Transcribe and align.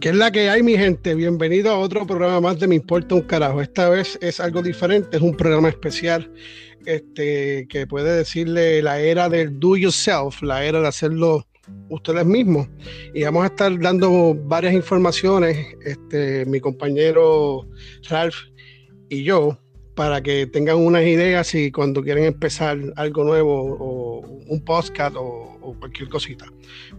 ¿Qué 0.00 0.10
es 0.10 0.14
la 0.14 0.30
que 0.30 0.50
hay, 0.50 0.62
mi 0.62 0.76
gente? 0.76 1.14
Bienvenido 1.14 1.70
a 1.70 1.78
otro 1.78 2.06
programa 2.06 2.40
más 2.40 2.60
de 2.60 2.66
Me 2.66 2.74
Importa 2.74 3.14
un 3.14 3.22
Carajo. 3.22 3.62
Esta 3.62 3.88
vez 3.88 4.18
es 4.20 4.38
algo 4.38 4.62
diferente, 4.62 5.16
es 5.16 5.22
un 5.22 5.34
programa 5.34 5.70
especial 5.70 6.30
este, 6.84 7.66
que 7.68 7.86
puede 7.86 8.14
decirle 8.14 8.82
la 8.82 9.00
era 9.00 9.28
del 9.28 9.58
do 9.58 9.76
yourself, 9.76 10.42
la 10.42 10.64
era 10.64 10.80
de 10.80 10.88
hacerlo 10.88 11.46
ustedes 11.88 12.26
mismos. 12.26 12.68
Y 13.14 13.24
vamos 13.24 13.44
a 13.44 13.46
estar 13.46 13.78
dando 13.80 14.34
varias 14.34 14.74
informaciones, 14.74 15.56
este, 15.84 16.44
mi 16.44 16.60
compañero 16.60 17.66
Ralph 18.10 18.36
y 19.08 19.22
yo, 19.22 19.58
para 19.94 20.22
que 20.22 20.46
tengan 20.46 20.76
unas 20.76 21.02
ideas 21.02 21.54
y 21.54 21.70
cuando 21.70 22.02
quieren 22.02 22.24
empezar 22.24 22.78
algo 22.96 23.24
nuevo 23.24 23.76
o 23.78 24.20
un 24.48 24.60
podcast 24.64 25.16
o, 25.18 25.50
cualquier 25.80 26.10
cosita. 26.10 26.46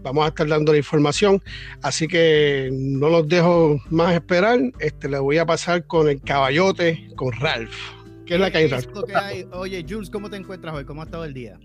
Vamos 0.02 0.26
a 0.26 0.30
estar 0.30 0.48
dando 0.48 0.72
la 0.72 0.80
información, 0.80 1.42
así 1.84 2.08
que 2.08 2.70
no 2.72 3.10
los 3.10 3.28
dejo 3.28 3.80
más 3.92 4.14
esperar. 4.16 4.60
Este, 4.80 5.08
le 5.08 5.20
voy 5.20 5.38
a 5.38 5.46
pasar 5.46 5.86
con 5.86 6.10
el 6.10 6.20
caballote, 6.22 7.10
con 7.16 7.32
Ralph. 7.32 7.76
¿Qué 8.26 8.36
es 8.36 8.40
la 8.40 8.50
que 8.50 8.58
hay, 8.58 8.68
Ralph? 8.68 8.88
Oye, 9.54 9.86
Jules, 9.88 10.10
¿cómo 10.10 10.32
te 10.32 10.38
encuentras 10.38 10.74
hoy? 10.74 10.84
¿Cómo 10.84 11.04
ha 11.04 11.06
estado 11.06 11.26
el 11.26 11.34
día? 11.36 11.60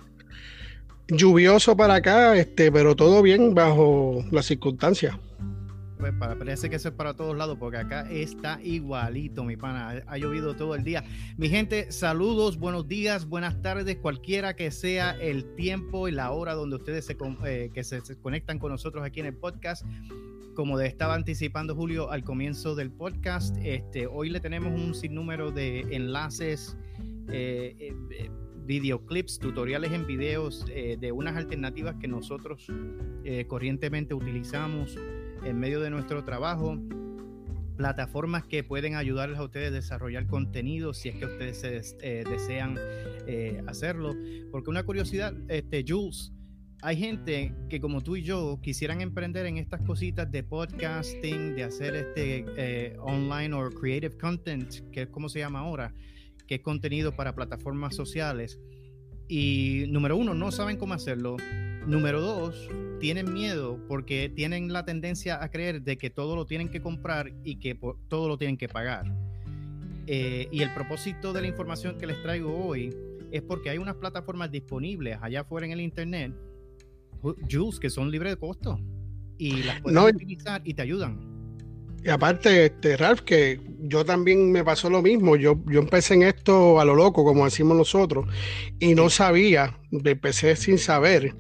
Lluvioso 1.09 1.75
para 1.77 1.95
acá, 1.95 2.37
este, 2.37 2.71
pero 2.71 2.95
todo 2.95 3.23
bien 3.23 3.55
bajo 3.55 4.23
las 4.31 4.45
circunstancias. 4.47 5.17
Pues 6.01 6.15
parece 6.15 6.71
que 6.71 6.77
eso 6.77 6.89
es 6.89 6.95
para 6.95 7.13
todos 7.13 7.37
lados, 7.37 7.59
porque 7.59 7.77
acá 7.77 8.11
está 8.11 8.59
igualito, 8.63 9.45
mi 9.45 9.59
pana. 9.59 10.03
Ha, 10.07 10.17
llovido 10.17 10.57
todo 10.57 10.75
el 10.75 10.83
día. 10.83 11.05
Mi 11.37 11.51
gente, 11.51 11.93
saludos, 11.93 12.59
buenos 12.59 12.89
días, 12.89 13.29
buenas 13.29 13.61
tardes, 13.61 13.97
cualquiera 13.97 14.57
que 14.57 14.71
sea 14.71 15.11
el 15.11 15.55
tiempo 15.57 16.09
y 16.09 16.13
la 16.13 16.31
hora 16.31 16.55
donde 16.55 16.77
ustedes 16.77 17.05
se, 17.05 17.19
eh, 17.45 17.71
que 17.75 17.85
se, 17.85 18.01
conectan 18.23 18.59
con 18.59 18.73
nosotros 18.73 19.05
aquí 19.05 19.21
en 19.21 19.27
el 19.27 19.35
podcast. 19.37 19.85
Como 20.55 20.81
estaba 20.81 21.15
anticipando 21.15 21.75
Julio 21.75 22.11
al 22.11 22.25
comienzo 22.25 22.75
del 22.75 22.91
podcast, 22.91 23.55
este, 23.63 24.07
hoy 24.07 24.31
le 24.31 24.41
tenemos 24.41 24.73
un 24.73 24.95
sinnúmero 24.95 25.51
de 25.51 25.81
enlaces, 25.91 26.79
eh, 27.29 27.77
eh, 27.79 28.31
videoclips, 28.65 29.39
tutoriales 29.39 29.93
en 29.93 30.07
videos 30.07 30.65
de 30.65 31.13
unas 31.13 31.37
alternativas 31.37 31.97
que 31.97 32.07
nosotros 32.07 32.69
corrientemente 33.49 34.15
utilizamos 34.15 34.97
en 35.45 35.59
medio 35.59 35.81
de 35.81 35.91
nuestro 35.91 36.25
trabajo, 36.25 36.79
plataformas 37.77 38.45
que 38.45 38.63
pueden 38.63 38.95
ayudarles 38.95 39.39
a 39.39 39.45
ustedes 39.45 39.69
a 39.69 39.75
desarrollar 39.75 40.27
contenido 40.27 40.93
si 40.93 41.09
es 41.09 41.17
que 41.17 41.25
ustedes 41.25 41.97
eh, 42.03 42.25
desean 42.29 42.79
eh, 43.27 43.63
hacerlo. 43.67 44.15
Porque 44.51 44.69
una 44.69 44.83
curiosidad, 44.83 45.35
este, 45.49 45.85
Jules, 45.87 46.33
hay 46.83 46.97
gente 46.97 47.55
que 47.69 47.81
como 47.81 48.03
tú 48.03 48.17
y 48.17 48.23
yo 48.23 48.59
quisieran 48.63 49.01
emprender 49.01 49.47
en 49.47 49.59
estas 49.59 49.81
cositas 49.83 50.31
de 50.31 50.43
podcasting, 50.43 51.55
de 51.55 51.65
hacer 51.65 51.95
este 51.95 52.45
eh, 52.57 52.97
online 53.01 53.55
o 53.55 53.71
creative 53.71 54.17
content, 54.19 54.91
que 54.91 55.03
es 55.03 55.09
como 55.09 55.29
se 55.29 55.39
llama 55.39 55.61
ahora, 55.61 55.95
que 56.47 56.57
es 56.57 56.61
contenido 56.61 57.15
para 57.17 57.35
plataformas 57.35 57.95
sociales. 57.95 58.59
Y 59.31 59.85
número 59.87 60.17
uno, 60.17 60.35
no 60.35 60.51
saben 60.51 60.77
cómo 60.77 60.93
hacerlo. 60.93 61.37
Número 61.87 62.21
dos, 62.21 62.69
tienen 62.99 63.33
miedo 63.33 63.79
porque 63.87 64.29
tienen 64.29 64.73
la 64.73 64.85
tendencia 64.85 65.41
a 65.41 65.49
creer 65.53 65.83
de 65.83 65.97
que 65.97 66.11
todo 66.11 66.35
lo 66.35 66.47
tienen 66.47 66.69
que 66.69 66.83
comprar 66.83 67.33
y 67.45 67.61
que 67.61 67.79
todo 68.09 68.27
lo 68.27 68.39
tienen 68.39 68.57
que 68.57 68.69
pagar. 68.69 69.05
Eh, 70.09 70.49
y 70.51 70.63
el 70.63 70.75
propósito 70.75 71.33
de 71.33 71.43
la 71.43 71.47
información 71.47 71.97
que 71.97 72.09
les 72.09 72.21
traigo 72.23 72.67
hoy 72.67 72.93
es 73.31 73.41
porque 73.43 73.71
hay 73.71 73.79
unas 73.79 73.95
plataformas 73.95 74.51
disponibles 74.51 75.17
allá 75.23 75.43
afuera 75.43 75.65
en 75.65 75.73
el 75.75 75.81
internet, 75.81 76.35
Jules, 77.49 77.79
que 77.79 77.89
son 77.89 78.11
libres 78.11 78.33
de 78.33 78.37
costo 78.37 78.81
y 79.39 79.63
las 79.63 79.81
puedes 79.81 80.15
utilizar 80.17 80.61
y 80.65 80.75
te 80.75 80.83
ayudan. 80.83 81.30
Y 82.03 82.09
aparte, 82.09 82.67
este, 82.67 82.97
Ralph, 82.97 83.21
que 83.21 83.61
yo 83.83 84.05
también 84.05 84.51
me 84.51 84.65
pasó 84.65 84.89
lo 84.89 85.03
mismo. 85.03 85.37
Yo, 85.37 85.61
yo 85.67 85.81
empecé 85.81 86.15
en 86.15 86.23
esto 86.23 86.81
a 86.81 86.85
lo 86.85 86.95
loco, 86.95 87.25
como 87.25 87.45
decimos 87.45 87.77
nosotros, 87.77 88.27
y 88.79 88.95
no 88.95 89.11
sabía, 89.11 89.79
empecé 89.91 90.57
sin 90.57 90.79
saber. 90.79 91.35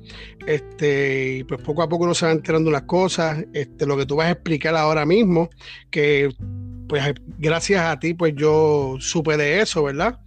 Este, 0.46 1.38
y 1.38 1.44
pues 1.44 1.62
poco 1.62 1.82
a 1.82 1.88
poco 1.88 2.04
uno 2.04 2.14
se 2.14 2.26
va 2.26 2.32
enterando 2.32 2.70
las 2.70 2.82
cosas. 2.82 3.44
Este, 3.54 3.86
lo 3.86 3.96
que 3.96 4.04
tú 4.04 4.16
vas 4.16 4.28
a 4.28 4.32
explicar 4.32 4.76
ahora 4.76 5.06
mismo, 5.06 5.48
que 5.90 6.28
pues 6.88 7.14
gracias 7.38 7.82
a 7.82 7.98
ti, 8.00 8.14
pues 8.14 8.34
yo 8.34 8.96
supe 8.98 9.36
de 9.36 9.60
eso, 9.60 9.84
¿verdad? 9.84 10.18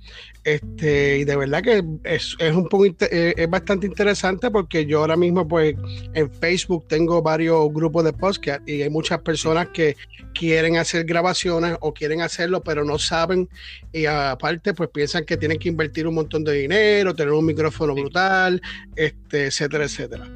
Este, 0.43 1.19
y 1.19 1.23
de 1.23 1.35
verdad 1.37 1.61
que 1.61 1.83
es, 2.03 2.35
un 2.39 2.67
poco 2.67 2.85
eh, 2.85 3.33
es 3.37 3.49
bastante 3.49 3.87
interesante 3.87 4.51
porque 4.51 4.85
yo 4.85 4.99
ahora 4.99 5.15
mismo, 5.15 5.47
pues, 5.47 5.75
en 6.13 6.31
Facebook 6.31 6.85
tengo 6.87 7.21
varios 7.21 7.71
grupos 7.71 8.03
de 8.03 8.11
podcast 8.11 8.67
y 8.67 8.81
hay 8.81 8.89
muchas 8.89 9.21
personas 9.21 9.69
que 9.69 9.95
quieren 10.33 10.77
hacer 10.77 11.05
grabaciones 11.05 11.77
o 11.79 11.93
quieren 11.93 12.21
hacerlo, 12.21 12.61
pero 12.61 12.83
no 12.83 12.99
saben. 12.99 13.47
Y 13.93 14.05
aparte, 14.05 14.73
pues 14.73 14.89
piensan 14.89 15.23
que 15.23 15.37
tienen 15.37 15.59
que 15.59 15.69
invertir 15.69 16.07
un 16.07 16.15
montón 16.15 16.43
de 16.43 16.53
dinero, 16.53 17.13
tener 17.13 17.33
un 17.33 17.45
micrófono 17.45 17.93
brutal, 17.93 18.61
este, 18.95 19.45
etcétera, 19.45 19.85
etcétera. 19.85 20.27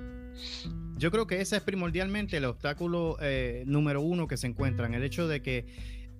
Yo 0.97 1.11
creo 1.11 1.27
que 1.27 1.41
ese 1.41 1.57
es 1.57 1.61
primordialmente 1.61 2.37
el 2.37 2.45
obstáculo 2.45 3.17
eh, 3.21 3.63
número 3.67 4.01
uno 4.01 4.27
que 4.27 4.35
se 4.35 4.47
encuentran, 4.47 4.95
el 4.95 5.03
hecho 5.03 5.27
de 5.27 5.43
que 5.43 5.65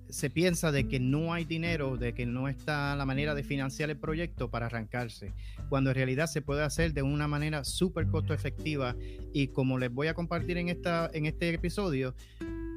se 0.08 0.30
piensa 0.30 0.72
de 0.72 0.88
que 0.88 1.00
no 1.00 1.32
hay 1.32 1.44
dinero, 1.44 1.96
de 1.96 2.14
que 2.14 2.26
no 2.26 2.48
está 2.48 2.96
la 2.96 3.04
manera 3.04 3.34
de 3.34 3.42
financiar 3.42 3.90
el 3.90 3.96
proyecto 3.96 4.50
para 4.50 4.66
arrancarse, 4.66 5.32
cuando 5.68 5.90
en 5.90 5.96
realidad 5.96 6.26
se 6.26 6.42
puede 6.42 6.62
hacer 6.62 6.92
de 6.92 7.02
una 7.02 7.28
manera 7.28 7.64
súper 7.64 8.06
costo 8.08 8.34
efectiva 8.34 8.96
y 9.32 9.48
como 9.48 9.78
les 9.78 9.92
voy 9.92 10.08
a 10.08 10.14
compartir 10.14 10.58
en, 10.58 10.68
esta, 10.68 11.10
en 11.12 11.26
este 11.26 11.52
episodio, 11.52 12.14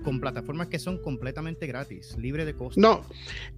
con 0.04 0.20
plataformas 0.20 0.68
que 0.68 0.80
son 0.80 0.98
completamente 0.98 1.68
gratis, 1.68 2.18
libre 2.18 2.44
de 2.44 2.56
costo. 2.56 2.82
No, 2.82 3.06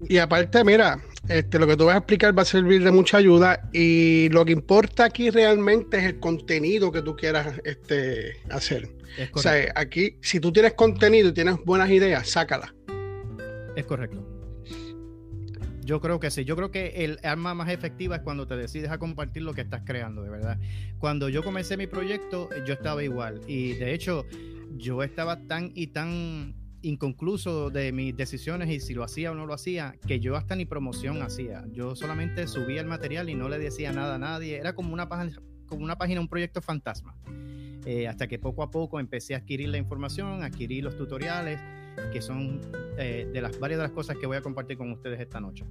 y 0.08 0.18
aparte, 0.18 0.64
mira, 0.64 1.02
este, 1.30 1.58
lo 1.58 1.66
que 1.66 1.78
tú 1.78 1.86
vas 1.86 1.96
a 1.96 2.00
explicar 2.00 2.38
va 2.38 2.42
a 2.42 2.46
servir 2.46 2.84
de 2.84 2.92
mucha 2.92 3.18
ayuda 3.18 3.70
y 3.72 4.30
lo 4.30 4.44
que 4.44 4.52
importa 4.52 5.06
aquí 5.06 5.30
realmente 5.30 5.98
es 5.98 6.04
el 6.04 6.20
contenido 6.20 6.92
que 6.92 7.02
tú 7.02 7.16
quieras 7.16 7.62
este, 7.64 8.42
hacer. 8.50 8.90
O 9.34 9.40
sea, 9.40 9.72
aquí, 9.76 10.18
si 10.22 10.40
tú 10.40 10.52
tienes 10.52 10.74
contenido 10.74 11.30
y 11.30 11.34
tienes 11.34 11.56
buenas 11.64 11.90
ideas, 11.92 12.28
sácala 12.30 12.74
es 13.76 13.86
correcto. 13.86 14.26
Yo 15.86 16.00
creo 16.00 16.20
que 16.20 16.32
sí. 16.32 16.46
Yo 16.46 16.56
creo 16.56 16.72
que 16.72 17.04
el 17.04 17.20
arma 17.24 17.54
más 17.54 17.70
efectiva 17.70 18.18
es 18.18 18.22
cuando 18.22 18.48
te 18.48 18.56
decides 18.56 18.90
a 18.90 18.98
compartir 18.98 19.44
lo 19.44 19.54
que 19.54 19.62
estás 19.62 19.82
creando, 19.86 20.24
de 20.24 20.30
verdad. 20.30 20.60
Cuando 20.98 21.30
yo 21.30 21.44
comencé 21.44 21.78
mi 21.78 21.88
proyecto, 21.88 22.50
yo 22.66 22.74
estaba 22.74 23.04
igual. 23.04 23.42
Y 23.48 23.74
de 23.74 23.94
hecho, 23.94 24.26
yo 24.78 25.04
estaba 25.04 25.46
tan 25.48 25.72
y 25.76 25.88
tan 25.88 26.56
inconcluso 26.82 27.70
de 27.70 27.92
mis 27.92 28.16
decisiones 28.16 28.70
y 28.70 28.80
si 28.80 28.94
lo 28.94 29.04
hacía 29.04 29.32
o 29.32 29.36
no 29.36 29.46
lo 29.46 29.54
hacía, 29.54 29.96
que 30.06 30.20
yo 30.20 30.36
hasta 30.36 30.56
ni 30.56 30.66
promoción 30.66 31.22
hacía. 31.22 31.66
Yo 31.72 31.96
solamente 31.96 32.48
subía 32.48 32.82
el 32.82 32.88
material 32.88 33.30
y 33.30 33.36
no 33.36 33.50
le 33.50 33.58
decía 33.58 33.92
nada 33.92 34.16
a 34.16 34.20
nadie. 34.20 34.58
Era 34.58 34.76
como 34.76 34.94
una 34.94 35.10
página, 35.10 35.38
como 35.66 35.84
una 35.84 35.98
página, 35.98 36.22
un 36.22 36.28
proyecto 36.28 36.62
fantasma. 36.62 37.16
Eh, 37.86 38.08
hasta 38.08 38.28
que 38.28 38.40
poco 38.40 38.64
a 38.64 38.72
poco 38.72 39.00
empecé 39.02 39.34
a 39.34 39.40
adquirir 39.40 39.68
la 39.68 39.78
información, 39.78 40.44
adquirir 40.44 40.86
los 40.86 40.96
tutoriales 40.96 41.60
que 42.12 42.22
son 42.22 42.62
eh, 42.98 43.30
de 43.32 43.42
las 43.42 43.60
varias 43.60 43.80
de 43.80 43.84
las 43.84 43.92
cosas 43.92 44.18
que 44.18 44.28
voy 44.28 44.38
a 44.38 44.42
compartir 44.42 44.78
con 44.78 44.92
ustedes 44.92 45.20
esta 45.20 45.40
noche. 45.40 45.66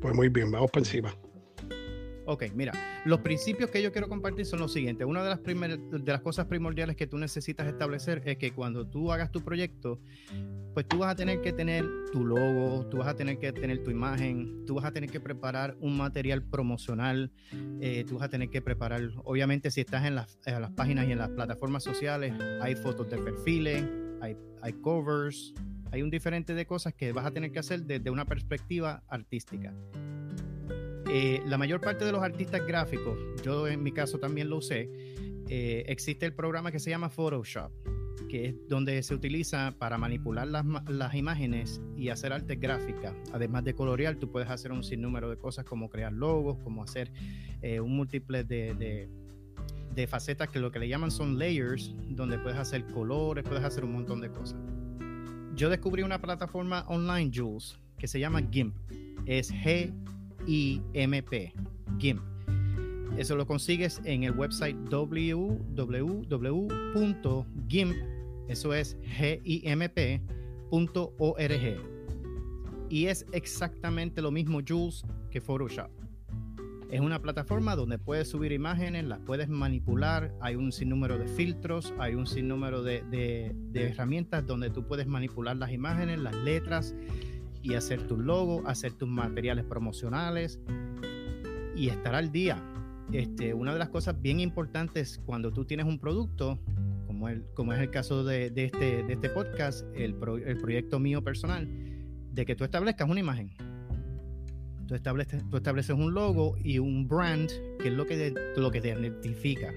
Pues 0.00 0.14
muy 0.14 0.28
bien, 0.28 0.50
vamos 0.50 0.70
por 0.70 0.80
encima. 0.80 1.12
Ok, 2.30 2.44
mira, 2.54 2.74
los 3.06 3.20
principios 3.20 3.70
que 3.70 3.80
yo 3.80 3.90
quiero 3.90 4.06
compartir 4.06 4.44
son 4.44 4.60
los 4.60 4.70
siguientes. 4.70 5.06
Una 5.06 5.22
de 5.22 5.30
las, 5.30 5.42
de 5.42 6.12
las 6.12 6.20
cosas 6.20 6.44
primordiales 6.44 6.94
que 6.94 7.06
tú 7.06 7.16
necesitas 7.16 7.66
establecer 7.66 8.20
es 8.26 8.36
que 8.36 8.52
cuando 8.52 8.86
tú 8.86 9.10
hagas 9.10 9.32
tu 9.32 9.40
proyecto, 9.40 9.98
pues 10.74 10.86
tú 10.86 10.98
vas 10.98 11.12
a 11.12 11.16
tener 11.16 11.40
que 11.40 11.54
tener 11.54 11.86
tu 12.12 12.26
logo, 12.26 12.86
tú 12.90 12.98
vas 12.98 13.08
a 13.08 13.14
tener 13.14 13.38
que 13.38 13.50
tener 13.54 13.82
tu 13.82 13.90
imagen, 13.90 14.66
tú 14.66 14.74
vas 14.74 14.84
a 14.84 14.92
tener 14.92 15.08
que 15.08 15.20
preparar 15.20 15.78
un 15.80 15.96
material 15.96 16.42
promocional, 16.42 17.32
eh, 17.80 18.04
tú 18.06 18.18
vas 18.18 18.24
a 18.24 18.28
tener 18.28 18.50
que 18.50 18.60
preparar, 18.60 19.08
obviamente 19.24 19.70
si 19.70 19.80
estás 19.80 20.04
en 20.04 20.14
las, 20.14 20.38
las, 20.44 20.70
páginas 20.72 21.08
y 21.08 21.12
en 21.12 21.18
las 21.18 21.30
plataformas 21.30 21.82
sociales, 21.82 22.34
hay 22.60 22.74
fotos 22.76 23.08
de 23.08 23.16
perfiles, 23.16 23.86
hay, 24.20 24.36
hay 24.60 24.74
covers, 24.74 25.54
hay 25.92 26.02
un 26.02 26.10
diferente 26.10 26.52
de 26.52 26.66
cosas 26.66 26.92
que 26.92 27.10
vas 27.10 27.24
a 27.24 27.30
tener 27.30 27.52
que 27.52 27.60
hacer 27.60 27.84
desde 27.84 28.10
una 28.10 28.26
perspectiva 28.26 29.02
artística. 29.08 29.72
Eh, 31.10 31.42
la 31.46 31.56
mayor 31.56 31.80
parte 31.80 32.04
de 32.04 32.12
los 32.12 32.22
artistas 32.22 32.66
gráficos, 32.66 33.18
yo 33.42 33.66
en 33.66 33.82
mi 33.82 33.92
caso 33.92 34.18
también 34.18 34.50
lo 34.50 34.58
usé, 34.58 34.90
eh, 35.48 35.84
existe 35.86 36.26
el 36.26 36.34
programa 36.34 36.70
que 36.70 36.78
se 36.78 36.90
llama 36.90 37.08
Photoshop, 37.08 37.72
que 38.28 38.46
es 38.46 38.54
donde 38.68 39.02
se 39.02 39.14
utiliza 39.14 39.74
para 39.78 39.96
manipular 39.96 40.46
las, 40.46 41.14
imágenes 41.14 41.80
y 41.96 42.10
hacer 42.10 42.34
arte 42.34 42.56
gráfica. 42.56 43.14
Además 43.32 43.64
de 43.64 43.72
colorear, 43.72 44.16
tú 44.16 44.30
puedes 44.30 44.50
hacer 44.50 44.70
un 44.70 44.84
sinnúmero 44.84 45.30
de 45.30 45.38
cosas 45.38 45.64
como 45.64 45.88
crear 45.88 46.12
logos, 46.12 46.58
como 46.58 46.82
hacer 46.82 47.10
eh, 47.62 47.80
un 47.80 47.96
múltiple 47.96 48.44
de, 48.44 48.74
de, 48.74 49.08
de 49.94 50.06
facetas 50.06 50.50
que 50.50 50.60
lo 50.60 50.70
que 50.70 50.78
le 50.78 50.88
llaman 50.88 51.10
son 51.10 51.38
layers, 51.38 51.94
donde 52.10 52.38
puedes 52.38 52.58
hacer 52.58 52.84
colores, 52.84 53.44
puedes 53.48 53.64
hacer 53.64 53.82
un 53.82 53.92
montón 53.92 54.20
de 54.20 54.30
cosas. 54.30 54.60
Yo 55.54 55.70
descubrí 55.70 56.02
una 56.02 56.20
plataforma 56.20 56.84
online, 56.86 57.30
Jules, 57.34 57.78
que 57.96 58.06
se 58.06 58.20
llama 58.20 58.42
GIMP. 58.42 58.76
Es 59.24 59.50
G 59.50 59.94
IMP, 60.48 61.52
GIMP. 61.98 62.22
Eso 63.18 63.36
lo 63.36 63.46
consigues 63.46 64.00
en 64.04 64.24
el 64.24 64.32
website 64.32 64.76
www.gimp, 64.88 65.56
eso 68.48 68.72
es 68.72 68.96
G-I-M-P.org. 69.18 70.28
Y 72.88 73.06
es 73.06 73.26
exactamente 73.32 74.22
lo 74.22 74.30
mismo, 74.30 74.60
Jules, 74.66 75.04
que 75.30 75.40
Photoshop. 75.40 75.90
Es 76.90 77.00
una 77.00 77.20
plataforma 77.20 77.76
donde 77.76 77.98
puedes 77.98 78.28
subir 78.28 78.52
imágenes, 78.52 79.04
las 79.04 79.18
puedes 79.18 79.50
manipular, 79.50 80.32
hay 80.40 80.54
un 80.54 80.72
sinnúmero 80.72 81.18
de 81.18 81.28
filtros, 81.28 81.92
hay 81.98 82.14
un 82.14 82.26
sinnúmero 82.26 82.82
de, 82.82 83.02
de 83.10 83.82
herramientas 83.82 84.46
donde 84.46 84.70
tú 84.70 84.86
puedes 84.86 85.06
manipular 85.06 85.56
las 85.56 85.70
imágenes, 85.70 86.18
las 86.18 86.34
letras 86.36 86.94
y 87.62 87.74
hacer 87.74 88.06
tu 88.06 88.16
logo, 88.16 88.62
hacer 88.66 88.92
tus 88.92 89.08
materiales 89.08 89.64
promocionales 89.64 90.60
y 91.76 91.88
estar 91.88 92.14
al 92.14 92.32
día. 92.32 92.62
Este, 93.12 93.54
una 93.54 93.72
de 93.72 93.78
las 93.78 93.88
cosas 93.88 94.20
bien 94.20 94.40
importantes 94.40 95.20
cuando 95.24 95.52
tú 95.52 95.64
tienes 95.64 95.86
un 95.86 95.98
producto, 95.98 96.58
como, 97.06 97.28
el, 97.28 97.44
como 97.54 97.72
es 97.72 97.80
el 97.80 97.90
caso 97.90 98.24
de, 98.24 98.52
este, 98.54 99.02
de 99.02 99.12
este 99.12 99.30
podcast, 99.30 99.84
el, 99.94 100.14
pro, 100.14 100.36
el 100.36 100.58
proyecto 100.58 100.98
mío 100.98 101.22
personal, 101.22 101.68
de 102.32 102.44
que 102.44 102.54
tú 102.54 102.64
establezcas 102.64 103.08
una 103.08 103.20
imagen 103.20 103.50
Tú 104.88 104.94
estableces, 104.94 105.44
tú 105.50 105.58
estableces 105.58 105.94
un 105.94 106.14
logo 106.14 106.56
y 106.64 106.78
un 106.78 107.06
brand, 107.06 107.50
que 107.78 107.88
es 107.88 107.92
lo 107.94 108.06
que, 108.06 108.32
lo 108.56 108.70
que 108.70 108.80
te 108.80 108.88
identifica. 108.88 109.70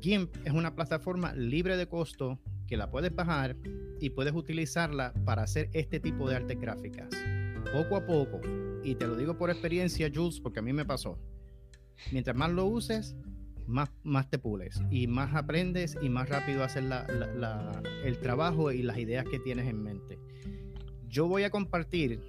GIMP 0.00 0.30
es 0.44 0.52
una 0.52 0.76
plataforma 0.76 1.34
libre 1.34 1.76
de 1.76 1.88
costo 1.88 2.38
que 2.66 2.76
la 2.76 2.90
puedes 2.90 3.14
bajar 3.14 3.56
y 4.00 4.10
puedes 4.10 4.34
utilizarla 4.34 5.12
para 5.24 5.42
hacer 5.42 5.70
este 5.72 6.00
tipo 6.00 6.28
de 6.28 6.36
artes 6.36 6.60
gráficas. 6.60 7.08
Poco 7.72 7.96
a 7.96 8.06
poco, 8.06 8.40
y 8.82 8.94
te 8.94 9.06
lo 9.06 9.16
digo 9.16 9.36
por 9.36 9.50
experiencia, 9.50 10.10
Jules, 10.14 10.40
porque 10.40 10.60
a 10.60 10.62
mí 10.62 10.72
me 10.72 10.84
pasó. 10.84 11.18
Mientras 12.12 12.36
más 12.36 12.50
lo 12.50 12.66
uses, 12.66 13.16
más, 13.66 13.90
más 14.02 14.28
te 14.28 14.38
pules 14.38 14.82
y 14.90 15.06
más 15.06 15.34
aprendes 15.34 15.96
y 16.02 16.08
más 16.08 16.28
rápido 16.28 16.62
haces 16.62 16.84
la, 16.84 17.82
el 18.04 18.18
trabajo 18.18 18.72
y 18.72 18.82
las 18.82 18.98
ideas 18.98 19.24
que 19.24 19.38
tienes 19.38 19.66
en 19.68 19.82
mente. 19.82 20.18
Yo 21.08 21.26
voy 21.28 21.44
a 21.44 21.50
compartir 21.50 22.20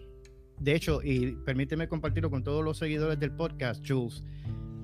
de 0.60 0.74
hecho, 0.74 1.02
y 1.04 1.32
permíteme 1.46 1.88
compartirlo 1.88 2.30
con 2.30 2.44
todos 2.44 2.64
los 2.64 2.78
seguidores 2.78 3.20
del 3.20 3.32
podcast, 3.32 3.86
Jules, 3.88 4.24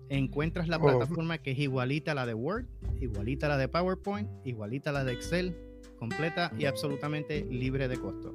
encuentras 0.10 0.68
la 0.68 0.78
oh. 0.78 0.82
plataforma 0.82 1.38
que 1.38 1.52
es 1.52 1.60
igualita 1.60 2.12
a 2.12 2.16
la 2.16 2.26
de 2.26 2.34
Word, 2.34 2.66
igualita 3.00 3.48
a 3.48 3.50
la 3.50 3.58
de 3.58 3.68
PowerPoint, 3.68 4.30
igualita 4.46 4.92
a 4.92 4.94
la 4.94 5.04
de 5.04 5.14
Excel, 5.14 5.56
completa 5.96 6.52
y 6.58 6.66
absolutamente 6.66 7.46
libre 7.50 7.88
de 7.88 7.98
costo. 7.98 8.34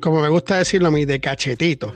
Como 0.00 0.20
me 0.20 0.28
gusta 0.28 0.58
decirlo 0.58 0.88
a 0.88 0.90
mí, 0.90 1.04
de 1.04 1.20
cachetito. 1.20 1.94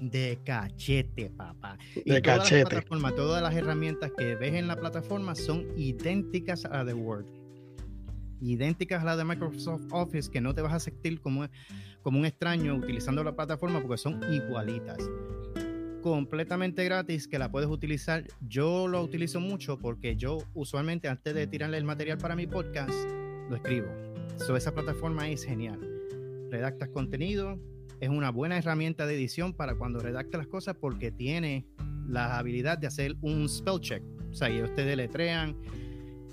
De 0.00 0.38
cachete, 0.44 1.30
papá. 1.30 1.76
De 1.94 2.18
y 2.18 2.22
cachete. 2.22 2.80
Todas 2.82 3.02
las, 3.02 3.14
todas 3.14 3.42
las 3.42 3.54
herramientas 3.54 4.12
que 4.16 4.34
ves 4.34 4.54
en 4.54 4.66
la 4.66 4.76
plataforma 4.76 5.34
son 5.34 5.66
idénticas 5.76 6.64
a 6.64 6.70
la 6.70 6.84
de 6.84 6.94
Word. 6.94 7.26
Idénticas 8.40 9.02
a 9.02 9.04
la 9.04 9.16
de 9.16 9.24
Microsoft 9.24 9.82
Office, 9.90 10.30
que 10.30 10.40
no 10.40 10.54
te 10.54 10.62
vas 10.62 10.72
a 10.72 10.80
sentir 10.80 11.20
como, 11.20 11.46
como 12.02 12.18
un 12.18 12.24
extraño 12.24 12.74
utilizando 12.74 13.22
la 13.22 13.36
plataforma 13.36 13.80
porque 13.80 13.98
son 13.98 14.20
igualitas 14.32 14.98
completamente 16.00 16.84
gratis 16.84 17.28
que 17.28 17.38
la 17.38 17.50
puedes 17.50 17.68
utilizar. 17.68 18.24
Yo 18.40 18.88
lo 18.88 19.02
utilizo 19.02 19.40
mucho 19.40 19.78
porque 19.78 20.16
yo 20.16 20.38
usualmente 20.54 21.08
antes 21.08 21.34
de 21.34 21.46
tirarle 21.46 21.78
el 21.78 21.84
material 21.84 22.18
para 22.18 22.36
mi 22.36 22.46
podcast, 22.46 22.94
lo 23.48 23.56
escribo. 23.56 24.09
So, 24.46 24.56
esa 24.56 24.72
plataforma 24.72 25.28
es 25.28 25.44
genial. 25.44 25.78
Redactas 26.50 26.88
contenido, 26.88 27.58
es 28.00 28.08
una 28.08 28.30
buena 28.30 28.56
herramienta 28.56 29.06
de 29.06 29.14
edición 29.14 29.52
para 29.52 29.74
cuando 29.74 30.00
redactas 30.00 30.38
las 30.38 30.46
cosas 30.46 30.76
porque 30.80 31.12
tiene 31.12 31.66
la 32.08 32.38
habilidad 32.38 32.78
de 32.78 32.86
hacer 32.86 33.16
un 33.20 33.48
spell 33.48 33.80
check. 33.80 34.02
O 34.30 34.34
sea, 34.34 34.48
ellos 34.48 34.74
te 34.74 34.84
deletrean, 34.84 35.56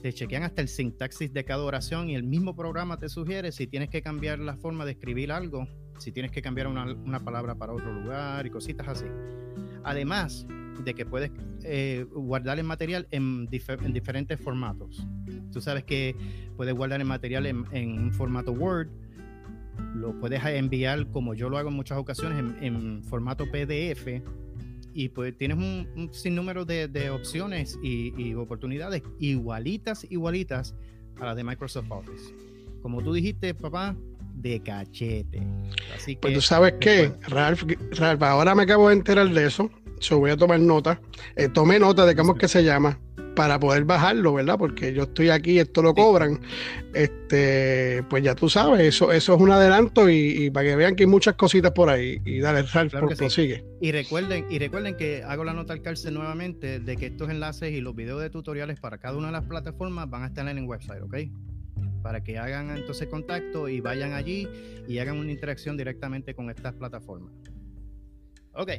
te 0.01 0.13
chequean 0.13 0.43
hasta 0.43 0.61
el 0.61 0.69
sintaxis 0.69 1.33
de 1.33 1.43
cada 1.43 1.63
oración 1.63 2.09
y 2.09 2.15
el 2.15 2.23
mismo 2.23 2.55
programa 2.55 2.97
te 2.97 3.09
sugiere 3.09 3.51
si 3.51 3.67
tienes 3.67 3.89
que 3.89 4.01
cambiar 4.01 4.39
la 4.39 4.55
forma 4.55 4.85
de 4.85 4.93
escribir 4.93 5.31
algo, 5.31 5.67
si 5.99 6.13
tienes 6.13 6.31
que 6.31 6.41
cambiar 6.41 6.67
una, 6.67 6.85
una 6.85 7.19
palabra 7.19 7.55
para 7.55 7.73
otro 7.73 7.91
lugar 7.91 8.45
y 8.45 8.49
cositas 8.49 8.87
así. 8.87 9.05
Además 9.87 10.45
de 10.83 10.93
que 10.93 11.05
puedes 11.05 11.31
eh, 11.63 12.05
guardar 12.11 12.59
el 12.59 12.65
material 12.65 13.07
en, 13.11 13.47
difer 13.47 13.79
en, 13.83 13.93
diferentes 13.93 14.39
formatos. 14.39 15.07
Tú 15.51 15.61
sabes 15.61 15.85
que 15.85 16.15
puedes 16.55 16.75
guardar 16.75 16.99
el 16.99 17.07
material 17.07 17.45
en, 17.45 17.65
en, 17.71 18.13
formato 18.13 18.51
Word, 18.51 18.89
lo 19.95 20.19
puedes 20.19 20.43
enviar 20.43 21.09
como 21.11 21.33
yo 21.33 21.49
lo 21.49 21.57
hago 21.57 21.69
en 21.69 21.75
muchas 21.75 21.97
ocasiones 21.97 22.43
en, 22.61 23.03
formato 23.05 23.45
PDF 23.49 24.21
y 24.93 25.09
pues 25.09 25.37
tienes 25.37 25.57
un, 25.57 25.87
un 25.95 26.13
sinnúmero 26.13 26.65
de, 26.65 26.89
de 26.89 27.09
opciones 27.09 27.79
y, 27.81 28.13
y, 28.21 28.33
oportunidades 28.33 29.03
igualitas, 29.19 30.05
igualitas 30.09 30.75
a 31.19 31.27
las 31.27 31.35
de 31.35 31.43
Microsoft 31.43 31.89
Office. 31.91 32.35
Como 32.81 33.01
tú 33.01 33.13
dijiste, 33.13 33.53
papá, 33.53 33.95
de 34.41 34.61
cachete. 34.61 35.41
Así 35.95 36.15
que, 36.15 36.21
pues 36.21 36.33
tú 36.33 36.41
sabes 36.41 36.75
qué, 36.79 37.11
Ralph, 37.27 37.63
Ralph, 37.91 38.23
ahora 38.23 38.55
me 38.55 38.63
acabo 38.63 38.89
de 38.89 38.95
enterar 38.95 39.29
de 39.29 39.45
eso. 39.45 39.69
Yo 39.99 40.19
voy 40.19 40.31
a 40.31 40.37
tomar 40.37 40.59
nota. 40.59 41.01
Eh, 41.35 41.49
tomé 41.49 41.79
nota 41.79 42.05
de 42.05 42.15
cómo 42.15 42.33
es 42.33 42.39
que 42.39 42.47
se 42.47 42.63
llama 42.63 42.99
para 43.37 43.59
poder 43.59 43.85
bajarlo, 43.85 44.33
¿verdad? 44.33 44.57
Porque 44.57 44.93
yo 44.93 45.03
estoy 45.03 45.29
aquí, 45.29 45.59
esto 45.59 45.83
lo 45.83 45.93
cobran. 45.93 46.39
Este, 46.95 48.03
pues 48.09 48.23
ya 48.23 48.33
tú 48.33 48.49
sabes, 48.49 48.81
eso, 48.81 49.11
eso 49.11 49.35
es 49.35 49.41
un 49.41 49.51
adelanto 49.51 50.09
y, 50.09 50.45
y 50.45 50.49
para 50.49 50.69
que 50.69 50.75
vean 50.75 50.95
que 50.95 51.03
hay 51.03 51.07
muchas 51.07 51.35
cositas 51.35 51.71
por 51.71 51.89
ahí. 51.89 52.19
Y 52.25 52.39
dale, 52.39 52.63
Ralph, 52.63 52.91
claro 52.91 53.07
por, 53.07 53.31
sí. 53.31 53.53
Y 53.79 53.91
recuerden, 53.91 54.47
y 54.49 54.57
recuerden 54.57 54.97
que 54.97 55.23
hago 55.23 55.43
la 55.43 55.53
nota 55.53 55.73
al 55.73 55.83
cárcel 55.83 56.15
nuevamente 56.15 56.79
de 56.79 56.97
que 56.97 57.05
estos 57.07 57.29
enlaces 57.29 57.71
y 57.71 57.79
los 57.79 57.95
videos 57.95 58.21
de 58.21 58.31
tutoriales 58.31 58.79
para 58.79 58.97
cada 58.97 59.15
una 59.15 59.27
de 59.27 59.33
las 59.33 59.45
plataformas 59.45 60.09
van 60.09 60.23
a 60.23 60.27
estar 60.27 60.47
en 60.47 60.57
el 60.57 60.65
website, 60.65 61.03
¿ok? 61.03 61.17
Para 62.07 62.23
que 62.23 62.37
hagan 62.37 62.69
entonces 62.69 63.09
contacto 63.09 63.67
y 63.67 63.81
vayan 63.81 64.13
allí 64.13 64.47
y 64.87 64.99
hagan 64.99 65.17
una 65.17 65.29
interacción 65.29 65.75
directamente 65.75 66.33
con 66.33 66.49
estas 66.49 66.73
plataformas. 66.73 67.33
Ok. 68.53 68.71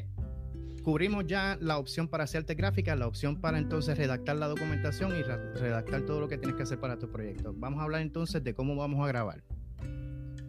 Cubrimos 0.83 1.27
ya 1.27 1.59
la 1.61 1.77
opción 1.77 2.09
para 2.09 2.25
hacerte 2.25 2.55
gráfica, 2.55 2.97
la 2.97 3.07
opción 3.07 3.39
para 3.39 3.59
entonces 3.59 3.99
redactar 3.99 4.37
la 4.37 4.49
documentación 4.49 5.13
y 5.15 5.23
redactar 5.23 6.07
todo 6.07 6.21
lo 6.21 6.29
que 6.29 6.39
tienes 6.39 6.57
que 6.57 6.63
hacer 6.63 6.81
para 6.81 6.99
tu 6.99 7.11
proyecto. 7.11 7.53
Vamos 7.55 7.81
a 7.81 7.83
hablar 7.83 8.01
entonces 8.01 8.43
de 8.43 8.55
cómo 8.55 8.75
vamos 8.77 9.05
a 9.05 9.09
grabar. 9.09 9.45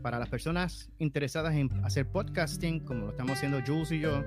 Para 0.01 0.17
las 0.17 0.29
personas 0.29 0.89
interesadas 0.99 1.55
en 1.55 1.69
hacer 1.83 2.09
podcasting, 2.09 2.79
como 2.85 3.07
lo 3.07 3.09
estamos 3.09 3.33
haciendo 3.33 3.59
Jules 3.67 3.91
y 3.91 3.99
yo, 3.99 4.23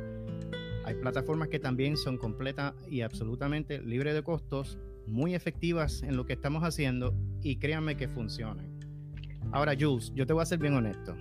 hay 0.84 0.96
plataformas 0.96 1.48
que 1.48 1.58
también 1.58 1.96
son 1.96 2.18
completa 2.18 2.74
y 2.86 3.00
absolutamente 3.00 3.80
libres 3.80 4.12
de 4.12 4.22
costos, 4.22 4.78
muy 5.06 5.34
efectivas 5.34 6.02
en 6.02 6.16
lo 6.16 6.26
que 6.26 6.32
estamos 6.32 6.62
haciendo 6.64 7.14
y 7.42 7.56
créanme 7.56 7.96
que 7.96 8.08
funcionan. 8.08 8.66
Ahora, 9.50 9.74
Jules, 9.78 10.12
yo 10.14 10.26
te 10.26 10.32
voy 10.32 10.42
a 10.42 10.46
ser 10.46 10.58
bien 10.58 10.74
honesto 10.74 11.16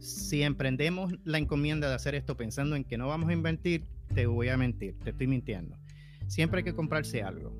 si 0.00 0.42
emprendemos 0.42 1.14
la 1.24 1.38
encomienda 1.38 1.88
de 1.88 1.94
hacer 1.94 2.14
esto 2.14 2.36
pensando 2.36 2.74
en 2.74 2.84
que 2.84 2.96
no 2.96 3.08
vamos 3.08 3.28
a 3.28 3.32
invertir, 3.32 3.84
te 4.14 4.26
voy 4.26 4.48
a 4.48 4.56
mentir, 4.56 4.96
te 5.04 5.10
estoy 5.10 5.26
mintiendo. 5.26 5.76
Siempre 6.26 6.58
hay 6.58 6.64
que 6.64 6.74
comprarse 6.74 7.22
algo. 7.22 7.54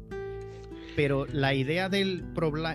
Pero 0.96 1.26
la 1.26 1.54
idea 1.54 1.88
del, 1.88 2.24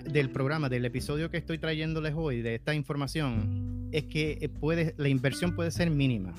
del 0.05 0.29
programa, 0.29 0.69
del 0.69 0.85
episodio 0.85 1.29
que 1.29 1.37
estoy 1.37 1.57
trayéndoles 1.57 2.13
hoy, 2.15 2.41
de 2.41 2.55
esta 2.55 2.73
información, 2.73 3.89
es 3.91 4.05
que 4.05 4.37
eh, 4.39 4.49
puede, 4.49 4.93
la 4.97 5.09
inversión 5.09 5.55
puede 5.55 5.71
ser 5.71 5.89
mínima. 5.89 6.33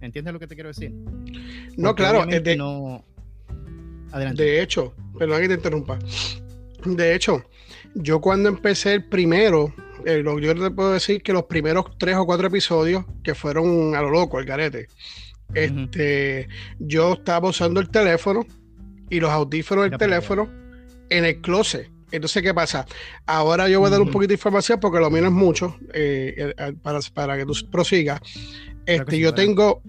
¿Entiendes 0.00 0.32
lo 0.34 0.40
que 0.40 0.46
te 0.46 0.54
quiero 0.54 0.68
decir? 0.68 0.92
No, 1.76 1.94
claro. 1.94 2.26
De, 2.26 2.56
no... 2.56 3.04
Adelante. 4.12 4.42
De 4.42 4.62
hecho, 4.62 4.94
perdón 5.18 5.40
que 5.42 5.48
te 5.48 5.54
interrumpa. 5.54 5.98
De 6.84 7.14
hecho, 7.14 7.44
yo 7.94 8.20
cuando 8.20 8.48
empecé 8.48 8.94
el 8.94 9.04
primero, 9.04 9.74
eh, 10.04 10.22
yo 10.24 10.54
te 10.54 10.70
puedo 10.70 10.92
decir 10.92 11.22
que 11.22 11.32
los 11.32 11.44
primeros 11.44 11.86
tres 11.98 12.16
o 12.16 12.26
cuatro 12.26 12.46
episodios 12.46 13.04
que 13.22 13.34
fueron 13.34 13.94
a 13.94 14.02
lo 14.02 14.10
loco, 14.10 14.38
el 14.38 14.46
garete, 14.46 14.88
este, 15.54 16.48
yo 16.78 17.14
estaba 17.14 17.48
usando 17.48 17.80
el 17.80 17.88
teléfono 17.88 18.44
y 19.10 19.20
los 19.20 19.30
audífonos 19.30 19.90
del 19.90 19.98
teléfono 19.98 20.48
en 21.08 21.24
el 21.24 21.40
closet. 21.40 21.90
Entonces, 22.10 22.42
¿qué 22.42 22.54
pasa? 22.54 22.86
Ahora 23.26 23.68
yo 23.68 23.80
voy 23.80 23.88
a 23.88 23.90
dar 23.90 24.00
un 24.00 24.10
poquito 24.10 24.28
de 24.28 24.34
información 24.34 24.80
porque 24.80 24.98
lo 24.98 25.10
mío 25.10 25.26
es 25.26 25.32
mucho 25.32 25.76
eh, 25.92 26.54
eh, 26.56 26.72
para, 26.82 27.00
para, 27.12 27.36
que 27.36 27.44
tú 27.44 27.52
prosigas. 27.70 28.20
Este, 28.86 29.18
yo 29.18 29.34
tengo, 29.34 29.82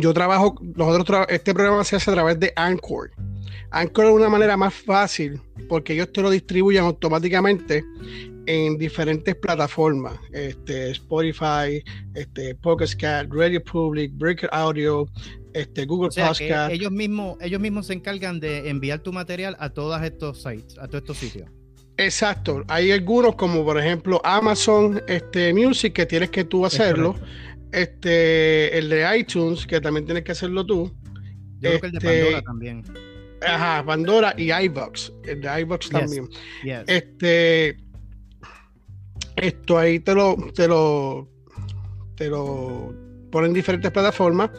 yo 0.00 0.12
trabajo, 0.14 0.56
nosotros 0.74 1.26
este 1.28 1.54
programa 1.54 1.84
se 1.84 1.96
hace 1.96 2.10
a 2.10 2.14
través 2.14 2.40
de 2.40 2.52
Anchor. 2.56 3.10
Anchor 3.70 4.06
es 4.06 4.12
una 4.12 4.28
manera 4.28 4.56
más 4.56 4.74
fácil 4.74 5.40
porque 5.68 5.94
ellos 5.94 6.12
te 6.12 6.22
lo 6.22 6.30
distribuyen 6.30 6.84
automáticamente 6.84 7.84
en 8.46 8.78
diferentes 8.78 9.34
plataformas, 9.34 10.14
este, 10.32 10.92
Spotify, 10.92 11.82
este, 12.14 12.54
Podcast 12.54 13.00
Radio 13.28 13.62
Public, 13.62 14.12
Breaker 14.14 14.48
Audio, 14.52 15.08
este, 15.52 15.84
Google 15.84 16.10
Podcast. 16.10 16.70
Ellos 16.70 16.92
mismos, 16.92 17.36
ellos 17.40 17.60
mismos 17.60 17.86
se 17.86 17.94
encargan 17.94 18.38
de 18.40 18.68
enviar 18.68 19.00
tu 19.00 19.12
material 19.12 19.56
a 19.58 19.70
todos 19.70 20.00
estos 20.02 20.42
sites, 20.42 20.78
a 20.78 20.86
todos 20.86 21.02
estos 21.02 21.18
sitios. 21.18 21.50
Exacto. 21.98 22.62
Hay 22.68 22.92
algunos 22.92 23.36
como 23.36 23.64
por 23.64 23.78
ejemplo 23.78 24.20
Amazon 24.22 25.02
este, 25.08 25.52
Music 25.54 25.94
que 25.94 26.06
tienes 26.06 26.30
que 26.30 26.44
tú 26.44 26.66
hacerlo. 26.66 27.16
Este, 27.72 28.76
el 28.78 28.88
de 28.88 29.18
iTunes 29.18 29.66
que 29.66 29.80
también 29.80 30.06
tienes 30.06 30.24
que 30.24 30.32
hacerlo 30.32 30.64
tú. 30.64 30.94
Yo 31.60 31.78
creo 31.78 31.80
que 31.80 31.86
el 31.86 31.92
de 31.92 31.98
este, 31.98 32.22
Pandora 32.22 32.42
también. 32.42 32.84
Ajá, 33.46 33.84
Pandora 33.84 34.34
y 34.36 34.52
iBox. 34.52 35.12
El 35.24 35.40
de 35.40 35.60
iBox 35.60 35.90
también. 35.90 36.28
Este 36.86 37.76
esto 39.36 39.78
ahí 39.78 40.00
te 40.00 40.14
lo, 40.14 40.36
te 40.54 40.66
lo, 40.66 41.28
te 42.16 42.28
lo 42.28 42.94
ponen 43.30 43.50
en 43.50 43.54
diferentes 43.54 43.90
plataformas. 43.90 44.50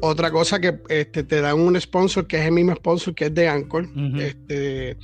Otra 0.00 0.30
cosa 0.30 0.60
que 0.60 0.78
este, 0.88 1.24
te 1.24 1.40
dan 1.40 1.58
un 1.58 1.80
sponsor 1.80 2.26
que 2.26 2.38
es 2.38 2.46
el 2.46 2.52
mismo 2.52 2.74
sponsor 2.74 3.14
que 3.14 3.26
es 3.26 3.34
de 3.34 3.48
Anchor. 3.48 3.88
este, 4.18 4.96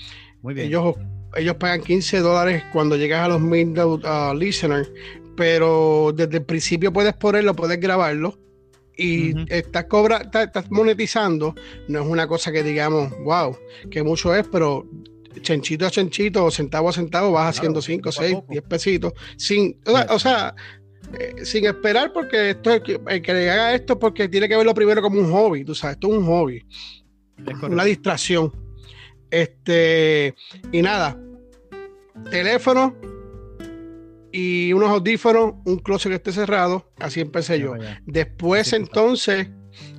Ellos, 0.56 0.96
ellos 1.36 1.54
pagan 1.56 1.82
15 1.82 2.18
dólares 2.20 2.62
cuando 2.72 2.96
llegas 2.96 3.24
a 3.24 3.28
los 3.28 3.40
mil 3.40 3.78
uh, 3.78 4.34
listeners, 4.36 4.90
pero 5.36 6.12
desde 6.14 6.38
el 6.38 6.44
principio 6.44 6.92
puedes 6.92 7.14
ponerlo, 7.14 7.54
puedes 7.54 7.80
grabarlo 7.80 8.38
y 8.96 9.34
estás, 9.52 9.84
cobra, 9.86 10.28
estás 10.32 10.70
monetizando. 10.70 11.54
No 11.88 12.02
es 12.02 12.06
una 12.06 12.26
cosa 12.26 12.52
que 12.52 12.62
digamos, 12.62 13.10
wow, 13.20 13.56
que 13.90 14.02
mucho 14.02 14.34
es, 14.34 14.46
pero 14.48 14.88
chanchito 15.40 15.86
a 15.86 15.90
chanchito 15.90 16.44
o 16.44 16.50
centavo 16.50 16.88
a 16.88 16.92
centavo 16.92 17.32
vas 17.32 17.56
haciendo 17.56 17.82
5, 17.82 18.12
6, 18.12 18.36
10 18.48 18.62
pesitos 18.62 19.12
sin, 19.36 19.76
o 20.08 20.18
sea, 20.18 20.54
eh, 21.18 21.44
sin 21.44 21.66
esperar 21.66 22.12
porque 22.12 22.50
esto 22.50 22.72
el 22.72 22.82
que, 22.82 23.34
le 23.34 23.50
haga 23.50 23.74
esto 23.74 23.98
porque 23.98 24.28
tiene 24.28 24.48
que 24.48 24.56
verlo 24.56 24.74
primero 24.74 25.02
como 25.02 25.18
un 25.18 25.30
hobby, 25.32 25.64
tú 25.64 25.74
sabes, 25.74 25.96
esto 25.96 26.12
es 26.12 26.18
un 26.18 26.26
hobby, 26.26 26.64
una 27.62 27.84
distracción. 27.84 28.52
Este, 29.30 30.34
y 30.70 30.82
nada, 30.82 31.18
teléfono 32.30 32.94
y 34.36 34.72
unos 34.72 34.90
audífonos, 34.90 35.54
un 35.64 35.78
closet 35.78 36.10
que 36.10 36.16
esté 36.16 36.32
cerrado, 36.32 36.90
así 36.98 37.20
empecé 37.20 37.60
yo. 37.60 37.74
Después 38.04 38.72
entonces 38.72 39.48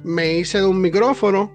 me 0.03 0.37
hice 0.37 0.57
de 0.59 0.65
un 0.65 0.81
micrófono 0.81 1.53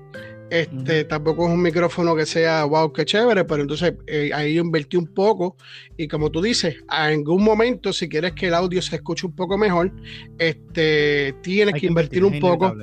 este, 0.50 1.04
Tampoco 1.04 1.46
es 1.46 1.52
un 1.54 1.62
micrófono 1.62 2.16
que 2.16 2.26
sea 2.26 2.64
wow, 2.64 2.92
qué 2.92 3.04
chévere, 3.04 3.44
pero 3.44 3.62
entonces 3.62 3.94
eh, 4.06 4.30
ahí 4.34 4.54
yo 4.54 4.62
invertí 4.62 4.96
un 4.96 5.06
poco 5.06 5.56
y 5.96 6.08
como 6.08 6.30
tú 6.30 6.42
dices, 6.42 6.74
en 6.74 6.84
algún 6.88 7.44
momento 7.44 7.92
si 7.92 8.08
quieres 8.08 8.32
que 8.32 8.48
el 8.48 8.54
audio 8.54 8.82
se 8.82 8.96
escuche 8.96 9.26
un 9.26 9.34
poco 9.34 9.56
mejor, 9.56 9.92
este, 10.38 11.34
tienes 11.42 11.80
que, 11.80 11.86
invertir, 11.86 12.24
un 12.24 12.40
poco. 12.40 12.74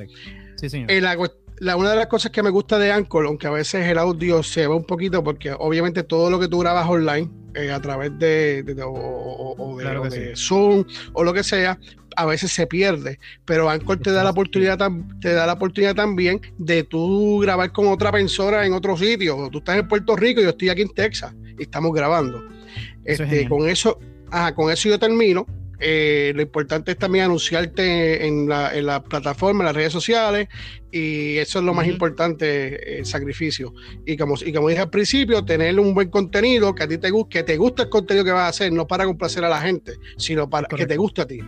Sí, 0.56 0.70
señor. 0.70 0.90
la, 0.90 1.16
una 1.60 1.90
de 1.90 1.96
las 1.96 2.06
cosas 2.06 2.30
que 2.30 2.42
me 2.42 2.50
gusta 2.50 2.78
de 2.78 2.92
Anchor, 2.92 3.26
aunque 3.26 3.46
a 3.46 3.50
veces 3.50 3.86
el 3.86 3.98
audio 3.98 4.42
se 4.42 4.66
va 4.66 4.76
un 4.76 4.84
poquito, 4.84 5.22
porque 5.22 5.52
obviamente 5.52 6.02
todo 6.02 6.30
lo 6.30 6.38
que 6.38 6.48
tú 6.48 6.58
grabas 6.58 6.88
online 6.88 7.28
eh, 7.54 7.70
a 7.70 7.80
través 7.80 8.16
de, 8.18 8.64
o, 8.84 9.76
de, 9.78 10.36
Zoom 10.36 10.84
o 11.12 11.24
lo 11.24 11.32
que 11.32 11.42
sea, 11.42 11.78
a 12.16 12.26
veces 12.26 12.52
se 12.52 12.66
pierde, 12.66 13.18
pero 13.44 13.70
Anchor 13.70 13.98
te 13.98 14.10
da 14.10 14.24
la 14.24 14.30
oportunidad 14.30 14.78
te 15.20 15.32
da 15.32 15.46
la 15.46 15.52
oportunidad 15.52 15.94
también 15.94 16.40
de 16.58 16.82
tú 16.82 17.38
grabar 17.40 17.72
con 17.72 17.88
otra 17.88 18.10
persona 18.10 18.66
en 18.66 18.72
otro 18.72 18.96
sitio. 18.96 19.48
Tú 19.50 19.58
estás 19.58 19.78
en 19.78 19.88
Puerto 19.88 20.16
Rico 20.16 20.40
y 20.40 20.44
yo 20.44 20.50
estoy 20.50 20.68
aquí 20.68 20.82
en 20.82 20.90
Texas 20.90 21.34
y 21.58 21.62
estamos 21.62 21.92
grabando. 21.92 22.42
este, 23.04 23.48
con 23.48 23.68
eso, 23.68 23.98
con 24.54 24.70
eso 24.72 24.88
yo 24.88 24.98
termino. 24.98 25.46
Eh, 25.80 26.32
lo 26.34 26.42
importante 26.42 26.92
es 26.92 26.98
también 26.98 27.26
anunciarte 27.26 28.26
en 28.26 28.48
la, 28.48 28.76
en 28.76 28.86
la, 28.86 29.02
plataforma, 29.02 29.60
en 29.62 29.66
las 29.66 29.76
redes 29.76 29.92
sociales, 29.92 30.48
y 30.90 31.36
eso 31.36 31.58
es 31.58 31.64
lo 31.64 31.74
más 31.74 31.86
importante, 31.86 32.98
el 32.98 33.06
sacrificio. 33.06 33.74
Y 34.04 34.16
como, 34.16 34.34
y 34.44 34.52
como 34.52 34.68
dije 34.68 34.80
al 34.80 34.90
principio, 34.90 35.44
tener 35.44 35.78
un 35.78 35.94
buen 35.94 36.10
contenido 36.10 36.74
que 36.74 36.84
a 36.84 36.88
ti 36.88 36.98
te 36.98 37.10
guste, 37.10 37.38
que 37.38 37.42
te 37.44 37.56
guste 37.56 37.82
el 37.82 37.88
contenido 37.88 38.24
que 38.24 38.32
vas 38.32 38.42
a 38.42 38.48
hacer, 38.48 38.72
no 38.72 38.86
para 38.86 39.04
complacer 39.04 39.44
a 39.44 39.48
la 39.48 39.60
gente, 39.60 39.94
sino 40.16 40.48
para 40.48 40.66
que 40.68 40.86
te 40.86 40.96
guste 40.96 41.22
a 41.22 41.26
ti. 41.26 41.40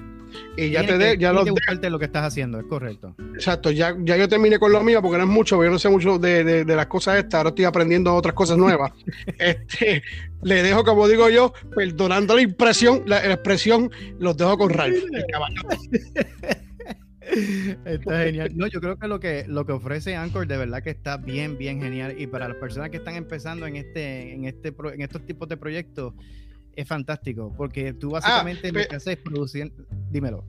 Y 0.57 0.71
ya 0.71 0.85
te 0.85 0.99
de, 0.99 1.19
ya 1.19 1.33
lo, 1.33 1.45
lo 1.45 1.99
que 1.99 2.05
estás 2.05 2.25
haciendo, 2.25 2.59
es 2.59 2.67
correcto. 2.67 3.15
Exacto, 3.35 3.71
ya, 3.71 3.97
ya 4.01 4.17
yo 4.17 4.29
terminé 4.29 4.59
con 4.59 4.73
lo 4.73 4.83
mío 4.83 5.01
porque 5.03 5.19
no 5.19 5.25
es 5.25 5.31
mucho, 5.31 5.63
yo 5.63 5.71
no 5.71 5.79
sé 5.79 5.89
mucho 5.89 6.19
de, 6.19 6.45
de, 6.45 6.65
de 6.65 6.77
las 6.77 6.87
cosas 6.87 7.19
estas, 7.19 7.35
ahora 7.35 7.51
estoy 7.51 7.65
aprendiendo 7.65 8.15
otras 8.15 8.35
cosas 8.35 8.57
nuevas. 8.59 8.93
este, 9.39 10.03
le 10.43 10.63
dejo, 10.63 10.85
como 10.85 11.09
digo 11.09 11.29
yo, 11.31 11.53
perdonando 11.75 12.35
la 12.35 12.43
impresión, 12.43 13.03
la, 13.07 13.25
expresión, 13.25 13.91
los 14.19 14.37
dejo 14.37 14.59
con 14.59 14.71
Ralph, 14.71 14.99
Está 17.85 18.25
genial. 18.25 18.51
No, 18.55 18.67
yo 18.67 18.81
creo 18.81 18.97
que 18.99 19.07
lo 19.07 19.21
que 19.21 19.45
lo 19.47 19.65
que 19.65 19.73
ofrece 19.73 20.17
Anchor 20.17 20.47
de 20.47 20.57
verdad 20.57 20.83
que 20.83 20.91
está 20.91 21.17
bien, 21.17 21.57
bien 21.59 21.81
genial. 21.81 22.17
Y 22.19 22.27
para 22.27 22.49
las 22.49 22.57
personas 22.57 22.91
que 22.91 22.97
están 22.97 23.15
empezando 23.15 23.67
en 23.67 23.77
este, 23.77 24.33
en 24.35 24.47
este, 24.47 24.75
en 24.93 25.01
estos 25.01 25.25
tipos 25.25 25.49
de 25.49 25.57
proyectos, 25.57 26.15
es 26.83 26.89
fantástico, 26.89 27.53
porque 27.57 27.93
tú 27.93 28.09
ah, 28.09 28.21
básicamente 28.21 28.73
lo 28.73 28.81
que 28.89 28.97
haces 28.97 29.17
es 29.17 29.17
producir. 29.17 29.73
Dímelo. 30.11 30.45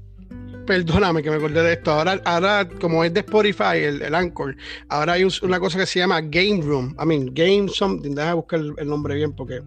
Perdóname 0.66 1.24
que 1.24 1.30
me 1.30 1.38
acordé 1.38 1.64
de 1.64 1.74
esto. 1.74 1.92
Ahora, 1.92 2.22
ahora 2.24 2.68
como 2.80 3.04
es 3.04 3.14
de 3.14 3.22
Spotify, 3.22 3.78
el, 3.78 4.02
el 4.02 4.16
Anchor, 4.16 4.56
ahora 4.90 5.14
hay 5.14 5.28
una 5.42 5.60
cosa 5.60 5.80
que 5.80 5.86
se 5.86 6.00
llama 6.00 6.22
Game 6.22 6.62
Room. 6.62 6.96
I 7.02 7.06
mean, 7.06 7.34
Game 7.34 7.68
Something. 7.68 8.12
Deja 8.12 8.34
buscar 8.36 8.60
el, 8.60 8.88
nombre 8.88 9.16
bien 9.16 9.34
porque. 9.34 9.62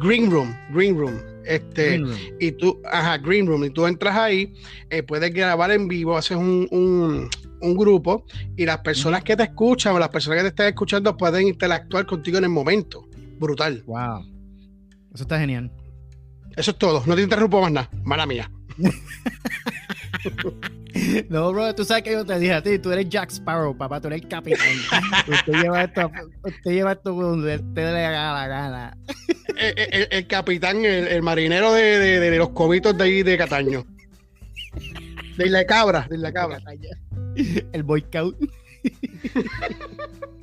Green 0.00 0.30
Room, 0.30 0.56
Green 0.70 0.96
Room. 0.96 1.20
Este, 1.44 2.00
y 2.40 2.52
tú, 2.52 2.80
ajá, 2.90 3.18
Green 3.18 3.46
Room, 3.46 3.64
y 3.64 3.70
tú 3.70 3.86
entras 3.86 4.16
ahí, 4.16 4.54
eh, 4.90 5.02
puedes 5.02 5.34
grabar 5.34 5.72
en 5.72 5.88
vivo, 5.88 6.16
haces 6.16 6.36
un, 6.36 6.68
un, 6.70 7.28
un 7.60 7.76
grupo 7.76 8.24
y 8.56 8.64
las 8.64 8.78
personas 8.78 9.24
que 9.24 9.36
te 9.36 9.42
escuchan 9.44 9.94
o 9.94 9.98
las 9.98 10.08
personas 10.08 10.38
que 10.38 10.42
te 10.42 10.48
están 10.48 10.66
escuchando 10.68 11.16
pueden 11.16 11.48
interactuar 11.48 12.06
contigo 12.06 12.38
en 12.38 12.44
el 12.44 12.50
momento. 12.50 13.08
Brutal. 13.38 13.82
Wow. 13.86 14.24
Eso 15.14 15.24
está 15.24 15.38
genial. 15.38 15.70
Eso 16.56 16.72
es 16.72 16.78
todo. 16.78 17.02
No 17.06 17.14
te 17.14 17.22
interrumpo 17.22 17.60
más 17.60 17.72
nada. 17.72 17.90
Mala 18.04 18.26
mía. 18.26 18.50
No, 21.28 21.52
bro, 21.52 21.74
tú 21.74 21.84
sabes 21.84 22.04
que 22.04 22.12
yo 22.12 22.24
te 22.24 22.38
dije 22.38 22.52
a 22.52 22.62
ti, 22.62 22.78
tú 22.78 22.92
eres 22.92 23.08
Jack 23.08 23.30
Sparrow, 23.30 23.76
papá, 23.76 24.00
tú 24.00 24.08
eres 24.08 24.22
el 24.22 24.28
capitán. 24.28 24.76
usted 25.28 25.52
lleva 25.54 25.84
esto, 25.84 26.10
usted 26.44 26.70
lleva 26.70 26.92
esto 26.92 27.12
donde 27.12 27.56
usted 27.56 27.92
le 27.92 28.04
haga 28.04 28.34
la 28.34 28.46
gana. 28.46 28.96
El, 29.56 30.26
capitán, 30.26 30.84
el, 30.84 31.22
marinero 31.22 31.72
de, 31.72 32.20
de, 32.20 32.38
los 32.38 32.50
cobitos 32.50 32.96
de 32.96 33.04
ahí 33.04 33.22
de 33.22 33.38
Cataño. 33.38 33.86
De 35.36 35.46
la 35.46 35.64
cabra, 35.64 36.06
de 36.10 36.18
la 36.18 36.32
cabra. 36.32 36.60
El 37.72 37.82
boy 37.82 38.02
scout. 38.02 38.36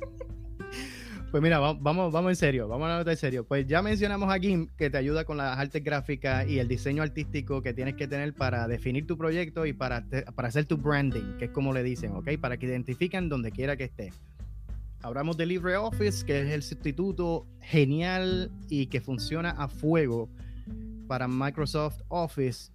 Pues 1.30 1.44
mira, 1.44 1.60
vamos, 1.60 2.10
vamos 2.12 2.30
en 2.30 2.34
serio, 2.34 2.66
vamos 2.66 2.88
a 2.88 2.98
hablar 2.98 3.08
en 3.08 3.16
serio. 3.16 3.44
Pues 3.44 3.64
ya 3.64 3.82
mencionamos 3.82 4.34
a 4.34 4.38
GIMP 4.40 4.68
que 4.76 4.90
te 4.90 4.98
ayuda 4.98 5.24
con 5.24 5.36
las 5.36 5.56
artes 5.56 5.84
gráficas 5.84 6.48
y 6.48 6.58
el 6.58 6.66
diseño 6.66 7.04
artístico 7.04 7.62
que 7.62 7.72
tienes 7.72 7.94
que 7.94 8.08
tener 8.08 8.34
para 8.34 8.66
definir 8.66 9.06
tu 9.06 9.16
proyecto 9.16 9.64
y 9.64 9.72
para, 9.72 10.04
para 10.34 10.48
hacer 10.48 10.64
tu 10.64 10.76
branding, 10.76 11.36
que 11.38 11.44
es 11.44 11.50
como 11.52 11.72
le 11.72 11.84
dicen, 11.84 12.16
¿ok? 12.16 12.30
Para 12.40 12.56
que 12.56 12.66
identifiquen 12.66 13.28
donde 13.28 13.52
quiera 13.52 13.76
que 13.76 13.84
esté. 13.84 14.12
Hablamos 15.02 15.36
de 15.36 15.46
LibreOffice, 15.46 16.26
que 16.26 16.40
es 16.40 16.50
el 16.50 16.64
sustituto 16.64 17.46
genial 17.60 18.50
y 18.68 18.86
que 18.86 19.00
funciona 19.00 19.50
a 19.50 19.68
fuego 19.68 20.28
para 21.06 21.28
Microsoft 21.28 22.02
Office 22.08 22.72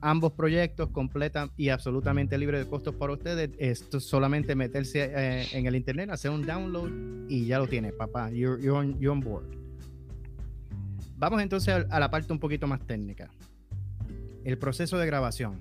ambos 0.00 0.32
proyectos 0.32 0.90
completan 0.90 1.50
y 1.56 1.68
absolutamente 1.68 2.38
libre 2.38 2.58
de 2.58 2.66
costos 2.66 2.94
para 2.94 3.12
ustedes. 3.12 3.50
Esto 3.58 3.98
es 3.98 4.04
solamente 4.04 4.54
meterse 4.54 5.10
eh, 5.14 5.46
en 5.52 5.66
el 5.66 5.76
internet, 5.76 6.10
hacer 6.10 6.30
un 6.30 6.44
download 6.44 6.90
y 7.28 7.46
ya 7.46 7.58
lo 7.58 7.66
tiene, 7.66 7.92
papá. 7.92 8.30
You're, 8.30 8.70
on, 8.70 9.20
board. 9.20 9.46
Vamos 11.16 11.42
entonces 11.42 11.86
a, 11.90 12.00
la 12.00 12.10
parte 12.10 12.32
un 12.32 12.38
poquito 12.38 12.66
más 12.66 12.86
técnica. 12.86 13.30
El 14.44 14.58
proceso 14.58 14.98
de 14.98 15.06
grabación. 15.06 15.60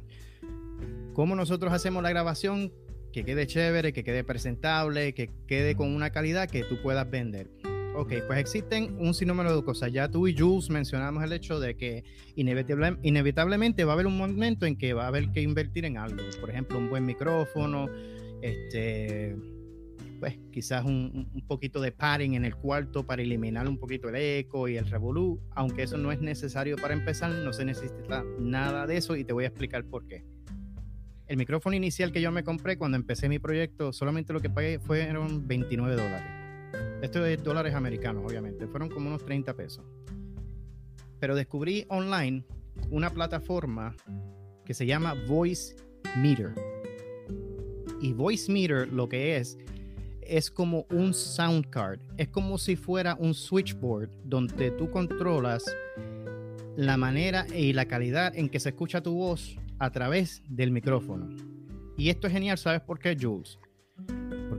¿Cómo 1.13 1.36
nosotros 1.36 1.74
hacemos 1.74 2.01
la 2.01 2.10
grabación? 2.10 2.72
Que 3.12 3.25
quede 3.25 3.48
chévere, 3.48 3.91
que 3.91 4.03
quede 4.03 4.24
presentable, 4.24 5.13
que 5.13 5.31
quede 5.48 5.75
con 5.75 5.93
una 5.93 6.12
calidad 6.12 6.48
que 6.50 6.63
tú 6.63 6.81
puedas 6.81 7.10
vender. 7.10 7.50
Ok, 7.99 8.13
pues 8.27 8.39
existen 8.39 8.95
un 8.97 9.13
sinnúmero 9.13 9.53
de 9.53 9.61
cosas. 9.61 9.91
Ya 9.91 10.09
tú 10.09 10.25
y 10.25 10.33
Jules 10.33 10.69
mencionamos 10.69 11.21
el 11.21 11.33
hecho 11.33 11.59
de 11.59 11.75
que 11.75 12.05
inevitablemente 12.33 13.83
va 13.83 13.91
a 13.91 13.93
haber 13.95 14.07
un 14.07 14.15
momento 14.15 14.65
en 14.65 14.77
que 14.77 14.93
va 14.93 15.03
a 15.03 15.07
haber 15.07 15.33
que 15.33 15.41
invertir 15.41 15.83
en 15.83 15.97
algo. 15.97 16.23
Por 16.39 16.49
ejemplo, 16.49 16.77
un 16.77 16.89
buen 16.89 17.05
micrófono, 17.05 17.89
este, 18.41 19.35
pues 20.17 20.39
quizás 20.49 20.85
un, 20.85 21.43
poquito 21.45 21.81
de 21.81 21.91
padding 21.91 22.35
en 22.35 22.45
el 22.45 22.55
cuarto 22.55 23.05
para 23.05 23.21
eliminar 23.21 23.67
un 23.67 23.77
poquito 23.77 24.07
el 24.07 24.15
eco 24.15 24.69
y 24.69 24.77
el 24.77 24.89
revolú. 24.89 25.41
Aunque 25.51 25.83
eso 25.83 25.97
no 25.97 26.13
es 26.13 26.21
necesario 26.21 26.77
para 26.77 26.93
empezar, 26.93 27.29
no 27.29 27.51
se 27.51 27.65
necesita 27.65 28.23
nada 28.39 28.87
de 28.87 28.95
eso 28.95 29.17
y 29.17 29.25
te 29.25 29.33
voy 29.33 29.43
a 29.43 29.47
explicar 29.47 29.83
por 29.83 30.07
qué. 30.07 30.23
El 31.27 31.35
micrófono 31.35 31.75
inicial 31.75 32.13
que 32.13 32.21
yo 32.21 32.31
me 32.31 32.45
compré 32.45 32.77
cuando 32.77 32.95
empecé 32.95 33.27
mi 33.27 33.39
proyecto, 33.39 33.91
solamente 33.91 34.31
lo 34.31 34.39
que 34.39 34.49
pagué 34.49 34.79
fueron 34.79 35.45
29 35.49 35.97
dólares 35.97 36.38
esto 37.01 37.25
es 37.25 37.43
dólares 37.43 37.73
americanos, 37.73 38.23
obviamente. 38.25 38.67
Fueron 38.67 38.89
como 38.89 39.07
unos 39.07 39.23
30 39.25 39.53
pesos. 39.55 39.85
Pero 41.19 41.35
descubrí 41.35 41.85
online 41.89 42.43
una 42.89 43.09
plataforma 43.09 43.95
que 44.65 44.73
se 44.73 44.85
llama 44.85 45.15
Voice 45.27 45.75
Meter. 46.17 46.53
Y 48.01 48.13
Voice 48.13 48.51
Meter 48.51 48.87
lo 48.91 49.07
que 49.07 49.37
es 49.37 49.57
es 50.21 50.51
como 50.51 50.85
un 50.91 51.13
sound 51.13 51.69
card. 51.69 51.99
Es 52.17 52.27
como 52.27 52.57
si 52.57 52.75
fuera 52.75 53.15
un 53.15 53.33
switchboard 53.33 54.09
donde 54.23 54.71
tú 54.71 54.91
controlas 54.91 55.65
la 56.75 56.97
manera 56.97 57.47
y 57.53 57.73
la 57.73 57.85
calidad 57.85 58.35
en 58.37 58.47
que 58.47 58.59
se 58.59 58.69
escucha 58.69 59.01
tu 59.01 59.15
voz 59.15 59.57
a 59.79 59.89
través 59.91 60.43
del 60.47 60.71
micrófono. 60.71 61.29
Y 61.97 62.09
esto 62.09 62.27
es 62.27 62.33
genial, 62.33 62.57
¿sabes 62.57 62.81
por 62.81 62.99
qué, 62.99 63.17
Jules? 63.19 63.57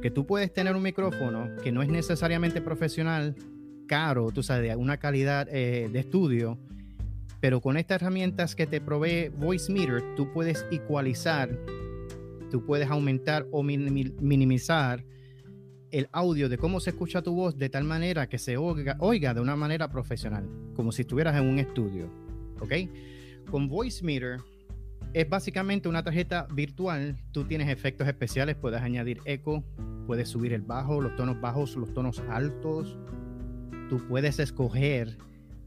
Porque 0.01 0.11
tú 0.11 0.25
puedes 0.25 0.51
tener 0.51 0.75
un 0.75 0.83
micrófono 0.83 1.51
que 1.63 1.73
no 1.73 1.83
es 1.83 1.91
necesariamente 1.91 2.63
profesional, 2.63 3.37
caro, 3.87 4.31
tú 4.31 4.43
sabes, 4.43 4.71
de 4.71 4.75
una 4.75 4.97
calidad 4.97 5.47
eh, 5.51 5.91
de 5.93 5.99
estudio, 5.99 6.59
pero 7.39 7.61
con 7.61 7.77
estas 7.77 8.01
herramientas 8.01 8.55
que 8.55 8.67
te 8.67 8.81
provee 8.81 9.29
Voice 9.29 9.71
Meter, 9.71 10.03
tú 10.17 10.33
puedes 10.33 10.65
ecualizar, 10.71 11.51
tú 12.51 12.65
puedes 12.65 12.89
aumentar 12.89 13.47
o 13.51 13.63
minimizar 13.63 15.05
el 15.91 16.09
audio 16.13 16.49
de 16.49 16.57
cómo 16.57 16.81
se 16.81 16.89
escucha 16.89 17.21
tu 17.21 17.35
voz 17.35 17.59
de 17.59 17.69
tal 17.69 17.85
manera 17.85 18.27
que 18.27 18.39
se 18.39 18.57
oiga, 18.57 18.97
oiga 19.01 19.35
de 19.35 19.43
una 19.43 19.55
manera 19.55 19.91
profesional, 19.91 20.49
como 20.75 20.93
si 20.93 21.03
estuvieras 21.03 21.37
en 21.37 21.47
un 21.47 21.59
estudio. 21.59 22.11
¿Ok? 22.61 22.73
Con 23.51 23.69
Voice 23.69 24.03
Meter 24.03 24.39
es 25.13 25.29
básicamente 25.29 25.89
una 25.89 26.03
tarjeta 26.03 26.47
virtual. 26.53 27.17
Tú 27.33 27.45
tienes 27.45 27.69
efectos 27.69 28.07
especiales, 28.07 28.57
puedes 28.57 28.81
añadir 28.81 29.21
eco, 29.25 29.65
puedes 30.07 30.29
subir 30.29 30.53
el 30.53 30.63
bajo, 30.63 31.01
los 31.01 31.17
tonos 31.17 31.41
bajos, 31.41 31.77
los 31.77 31.93
tonos 31.93 32.23
altos. 32.29 32.97
Tú 33.89 33.99
puedes 34.09 34.39
escoger 34.39 35.19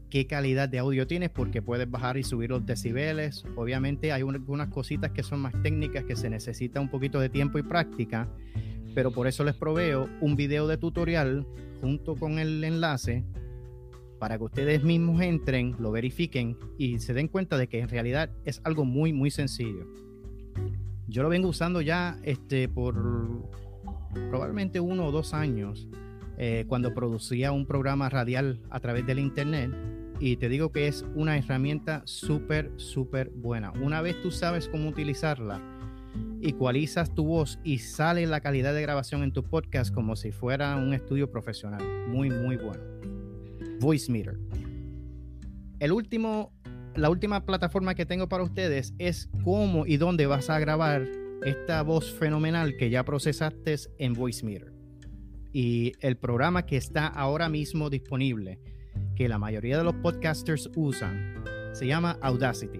qué 0.08 0.26
calidad 0.26 0.68
de 0.68 0.78
audio 0.78 1.06
tienes 1.06 1.30
porque 1.30 1.60
puedes 1.60 1.90
bajar 1.90 2.16
y 2.16 2.22
subir 2.22 2.50
los 2.50 2.64
decibeles. 2.64 3.44
Obviamente 3.56 4.12
hay 4.12 4.22
algunas 4.22 4.68
cositas 4.68 5.10
que 5.10 5.22
son 5.22 5.40
más 5.40 5.54
técnicas 5.62 6.04
que 6.04 6.16
se 6.16 6.30
necesita 6.30 6.80
un 6.80 6.88
poquito 6.88 7.20
de 7.20 7.28
tiempo 7.28 7.58
y 7.58 7.62
práctica, 7.62 8.28
pero 8.94 9.10
por 9.10 9.26
eso 9.26 9.44
les 9.44 9.54
proveo 9.54 10.08
un 10.20 10.36
video 10.36 10.66
de 10.68 10.78
tutorial 10.78 11.46
junto 11.80 12.14
con 12.14 12.38
el 12.38 12.62
enlace 12.64 13.24
para 14.24 14.38
que 14.38 14.44
ustedes 14.44 14.82
mismos 14.82 15.20
entren, 15.20 15.76
lo 15.78 15.92
verifiquen 15.92 16.56
y 16.78 16.98
se 16.98 17.12
den 17.12 17.28
cuenta 17.28 17.58
de 17.58 17.66
que 17.66 17.80
en 17.80 17.90
realidad 17.90 18.30
es 18.46 18.62
algo 18.64 18.86
muy, 18.86 19.12
muy 19.12 19.30
sencillo. 19.30 19.86
Yo 21.08 21.22
lo 21.22 21.28
vengo 21.28 21.46
usando 21.46 21.82
ya 21.82 22.18
este, 22.22 22.66
por 22.66 22.94
probablemente 24.30 24.80
uno 24.80 25.08
o 25.08 25.12
dos 25.12 25.34
años 25.34 25.90
eh, 26.38 26.64
cuando 26.68 26.94
producía 26.94 27.52
un 27.52 27.66
programa 27.66 28.08
radial 28.08 28.62
a 28.70 28.80
través 28.80 29.04
del 29.06 29.18
internet 29.18 29.70
y 30.18 30.36
te 30.36 30.48
digo 30.48 30.72
que 30.72 30.88
es 30.88 31.04
una 31.14 31.36
herramienta 31.36 32.00
súper, 32.06 32.72
súper 32.76 33.28
buena. 33.28 33.72
Una 33.72 34.00
vez 34.00 34.22
tú 34.22 34.30
sabes 34.30 34.70
cómo 34.70 34.88
utilizarla, 34.88 35.60
ecualizas 36.40 37.14
tu 37.14 37.26
voz 37.26 37.58
y 37.62 37.76
sale 37.76 38.26
la 38.26 38.40
calidad 38.40 38.72
de 38.72 38.80
grabación 38.80 39.22
en 39.22 39.32
tu 39.32 39.42
podcast 39.42 39.92
como 39.92 40.16
si 40.16 40.32
fuera 40.32 40.76
un 40.76 40.94
estudio 40.94 41.30
profesional. 41.30 41.82
Muy, 42.08 42.30
muy 42.30 42.56
bueno. 42.56 42.93
Voice 43.84 44.10
Meter. 44.10 44.38
El 45.78 45.92
último, 45.92 46.54
la 46.96 47.10
última 47.10 47.44
plataforma 47.44 47.94
que 47.94 48.06
tengo 48.06 48.30
para 48.30 48.42
ustedes 48.42 48.94
es 48.98 49.28
cómo 49.44 49.84
y 49.84 49.98
dónde 49.98 50.24
vas 50.26 50.48
a 50.48 50.58
grabar 50.58 51.06
esta 51.44 51.82
voz 51.82 52.10
fenomenal 52.14 52.78
que 52.78 52.88
ya 52.88 53.04
procesaste 53.04 53.76
en 53.98 54.14
Voice 54.14 54.42
Meter. 54.42 54.72
Y 55.52 55.92
el 56.00 56.16
programa 56.16 56.64
que 56.64 56.78
está 56.78 57.08
ahora 57.08 57.50
mismo 57.50 57.90
disponible, 57.90 58.58
que 59.16 59.28
la 59.28 59.38
mayoría 59.38 59.76
de 59.76 59.84
los 59.84 59.96
podcasters 59.96 60.70
usan, 60.74 61.44
se 61.74 61.86
llama 61.86 62.16
Audacity. 62.22 62.78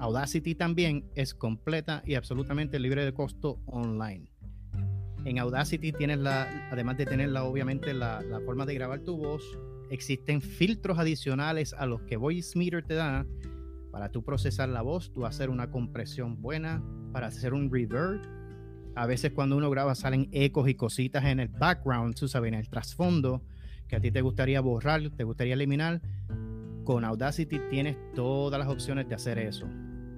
Audacity 0.00 0.56
también 0.56 1.04
es 1.14 1.32
completa 1.32 2.02
y 2.04 2.16
absolutamente 2.16 2.80
libre 2.80 3.04
de 3.04 3.14
costo 3.14 3.60
online. 3.66 4.32
En 5.24 5.38
Audacity 5.38 5.92
tienes 5.92 6.18
la, 6.18 6.68
además 6.72 6.96
de 6.96 7.06
tener 7.06 7.28
la, 7.28 7.44
obviamente 7.44 7.94
la, 7.94 8.20
la 8.22 8.40
forma 8.40 8.66
de 8.66 8.74
grabar 8.74 8.98
tu 9.02 9.16
voz, 9.16 9.44
existen 9.92 10.40
filtros 10.40 10.98
adicionales 10.98 11.74
a 11.74 11.84
los 11.84 12.00
que 12.02 12.16
Voice 12.16 12.58
Meter 12.58 12.82
te 12.82 12.94
da 12.94 13.26
para 13.90 14.10
tú 14.10 14.24
procesar 14.24 14.70
la 14.70 14.80
voz, 14.80 15.12
tú 15.12 15.26
hacer 15.26 15.50
una 15.50 15.70
compresión 15.70 16.40
buena, 16.40 16.82
para 17.12 17.26
hacer 17.26 17.52
un 17.52 17.70
reverb. 17.70 18.22
A 18.94 19.06
veces 19.06 19.32
cuando 19.32 19.54
uno 19.56 19.68
graba 19.68 19.94
salen 19.94 20.30
ecos 20.32 20.66
y 20.68 20.74
cositas 20.74 21.24
en 21.26 21.40
el 21.40 21.48
background, 21.48 22.14
tú 22.14 22.26
sabes, 22.26 22.48
en 22.48 22.58
el 22.58 22.70
trasfondo, 22.70 23.42
que 23.86 23.96
a 23.96 24.00
ti 24.00 24.10
te 24.10 24.22
gustaría 24.22 24.62
borrar, 24.62 25.02
te 25.10 25.24
gustaría 25.24 25.52
eliminar. 25.52 26.00
Con 26.84 27.04
Audacity 27.04 27.60
tienes 27.70 27.96
todas 28.14 28.58
las 28.58 28.68
opciones 28.68 29.06
de 29.10 29.14
hacer 29.14 29.38
eso. 29.38 29.68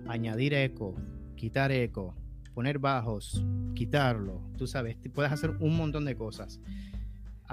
Añadir 0.06 0.54
eco, 0.54 0.94
quitar 1.34 1.72
eco, 1.72 2.14
poner 2.54 2.78
bajos, 2.78 3.44
quitarlo, 3.74 4.40
tú 4.56 4.68
sabes, 4.68 4.96
puedes 5.12 5.32
hacer 5.32 5.50
un 5.58 5.76
montón 5.76 6.04
de 6.04 6.14
cosas 6.14 6.60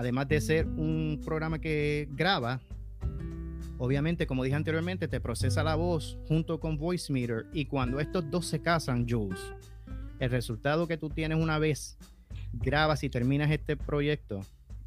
además 0.02 0.28
de 0.28 0.42
ser 0.42 0.66
un 0.66 1.22
programa 1.24 1.60
que 1.60 2.10
graba, 2.14 2.60
obviamente, 3.78 4.26
como 4.26 4.44
dije 4.44 4.56
anteriormente, 4.56 5.08
te 5.08 5.20
procesa 5.20 5.64
la 5.64 5.76
voz 5.76 6.18
junto 6.28 6.60
con 6.60 6.78
Voice 6.78 7.14
Meter 7.14 7.46
y 7.54 7.66
cuando 7.66 8.00
estos 8.00 8.30
dos 8.32 8.48
se 8.48 8.62
casan, 8.62 9.08
Jules, 9.08 9.40
el 10.20 10.32
resultado 10.32 10.88
que 10.88 10.98
tú 10.98 11.12
tienes 11.12 11.38
una 11.38 11.60
vez 11.60 12.00
grabas 12.52 13.04
y 13.04 13.10
terminas 13.10 13.52
este 13.52 13.78
proyecto 13.78 14.42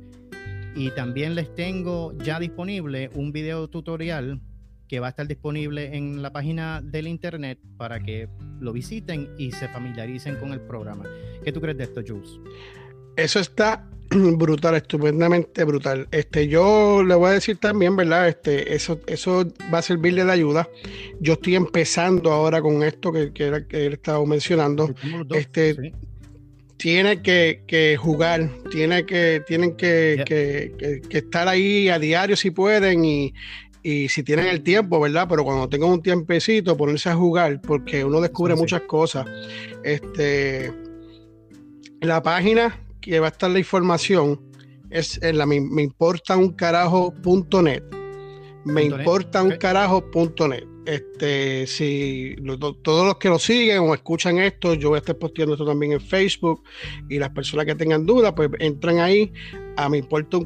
Y 0.76 0.90
también 0.90 1.34
les 1.34 1.54
tengo 1.54 2.12
ya 2.18 2.38
disponible 2.40 3.08
un 3.14 3.32
video 3.32 3.68
tutorial 3.68 4.42
que 4.88 5.00
va 5.00 5.06
a 5.06 5.10
estar 5.10 5.26
disponible 5.26 5.96
en 5.96 6.22
la 6.22 6.32
página 6.32 6.82
del 6.82 7.08
internet 7.08 7.58
para 7.76 8.00
que 8.00 8.28
lo 8.60 8.72
visiten 8.72 9.30
y 9.38 9.52
se 9.52 9.68
familiaricen 9.68 10.36
con 10.36 10.52
el 10.52 10.60
programa. 10.60 11.04
¿Qué 11.42 11.52
tú 11.52 11.60
crees 11.60 11.78
de 11.78 11.84
esto, 11.84 12.02
Jules? 12.06 12.38
Eso 13.16 13.40
está 13.40 13.86
brutal, 14.10 14.76
estupendamente 14.76 15.64
brutal. 15.64 16.08
Este, 16.10 16.48
yo 16.48 17.02
le 17.02 17.14
voy 17.14 17.30
a 17.30 17.32
decir 17.32 17.58
también, 17.58 17.96
¿verdad? 17.96 18.28
Este, 18.28 18.74
eso, 18.74 19.00
eso 19.06 19.46
va 19.72 19.78
a 19.78 19.82
servirle 19.82 20.24
de 20.24 20.32
ayuda. 20.32 20.68
Yo 21.20 21.34
estoy 21.34 21.56
empezando 21.56 22.32
ahora 22.32 22.60
con 22.60 22.82
esto 22.82 23.12
que, 23.12 23.32
que, 23.32 23.48
él 23.86 23.92
estaba 23.92 24.24
mencionando. 24.24 24.94
este, 25.34 25.92
tiene 26.76 27.22
que, 27.22 27.96
jugar, 27.98 28.50
tiene 28.70 29.06
que, 29.06 29.42
tienen 29.46 29.76
que, 29.76 30.22
que, 30.26 31.18
estar 31.18 31.48
ahí 31.48 31.88
a 31.88 31.98
diario 31.98 32.36
si 32.36 32.50
pueden 32.50 33.04
y, 33.04 33.32
y 33.82 34.08
si 34.08 34.22
tienen 34.22 34.46
el 34.48 34.62
tiempo, 34.62 35.00
¿verdad? 35.00 35.26
Pero 35.28 35.44
cuando 35.44 35.68
tengan 35.68 35.90
un 35.90 36.02
tiempecito, 36.02 36.76
ponerse 36.76 37.08
a 37.08 37.14
jugar, 37.14 37.60
porque 37.60 38.04
uno 38.04 38.20
descubre 38.20 38.54
muchas 38.54 38.82
cosas. 38.82 39.26
Este, 39.82 40.72
la 42.00 42.22
página 42.22 42.83
que 43.04 43.20
va 43.20 43.26
a 43.26 43.30
estar 43.30 43.50
la 43.50 43.58
información 43.58 44.40
es 44.90 45.20
en 45.22 45.38
la 45.38 45.46
me, 45.46 45.56
importa 45.56 46.36
un 46.36 46.52
carajo.net. 46.52 47.82
Me 48.64 48.84
importa 48.84 49.42
un 49.42 49.56
carajo.net. 49.58 50.73
Este, 50.86 51.66
si 51.66 52.36
todos 52.82 53.06
los 53.06 53.16
que 53.16 53.28
lo 53.28 53.38
siguen 53.38 53.78
o 53.78 53.94
escuchan 53.94 54.38
esto, 54.38 54.74
yo 54.74 54.90
voy 54.90 54.96
a 54.96 54.98
estar 54.98 55.16
posteando 55.16 55.54
esto 55.54 55.64
también 55.64 55.92
en 55.92 56.00
Facebook 56.00 56.62
y 57.08 57.18
las 57.18 57.30
personas 57.30 57.64
que 57.66 57.74
tengan 57.74 58.04
dudas, 58.04 58.34
pues 58.34 58.50
entran 58.58 58.98
ahí 58.98 59.32
a 59.76 59.90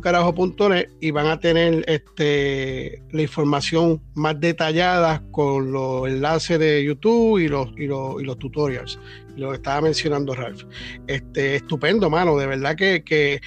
carajo.net 0.01 0.89
y 1.01 1.11
van 1.11 1.27
a 1.27 1.39
tener 1.39 1.85
este, 1.87 3.03
la 3.11 3.23
información 3.23 4.01
más 4.15 4.41
detallada 4.41 5.23
con 5.31 5.73
los 5.73 6.09
enlaces 6.09 6.59
de 6.59 6.85
YouTube 6.85 7.39
y 7.39 7.49
los, 7.49 7.69
y 7.77 7.87
los, 7.87 8.21
y 8.21 8.25
los 8.25 8.39
tutorials, 8.39 8.99
lo 9.37 9.51
que 9.51 9.57
estaba 9.57 9.83
mencionando 9.83 10.35
Ralph. 10.35 10.65
Este, 11.07 11.57
estupendo, 11.57 12.09
mano, 12.09 12.37
de 12.37 12.47
verdad 12.47 12.77
que, 12.77 13.03
que 13.05 13.41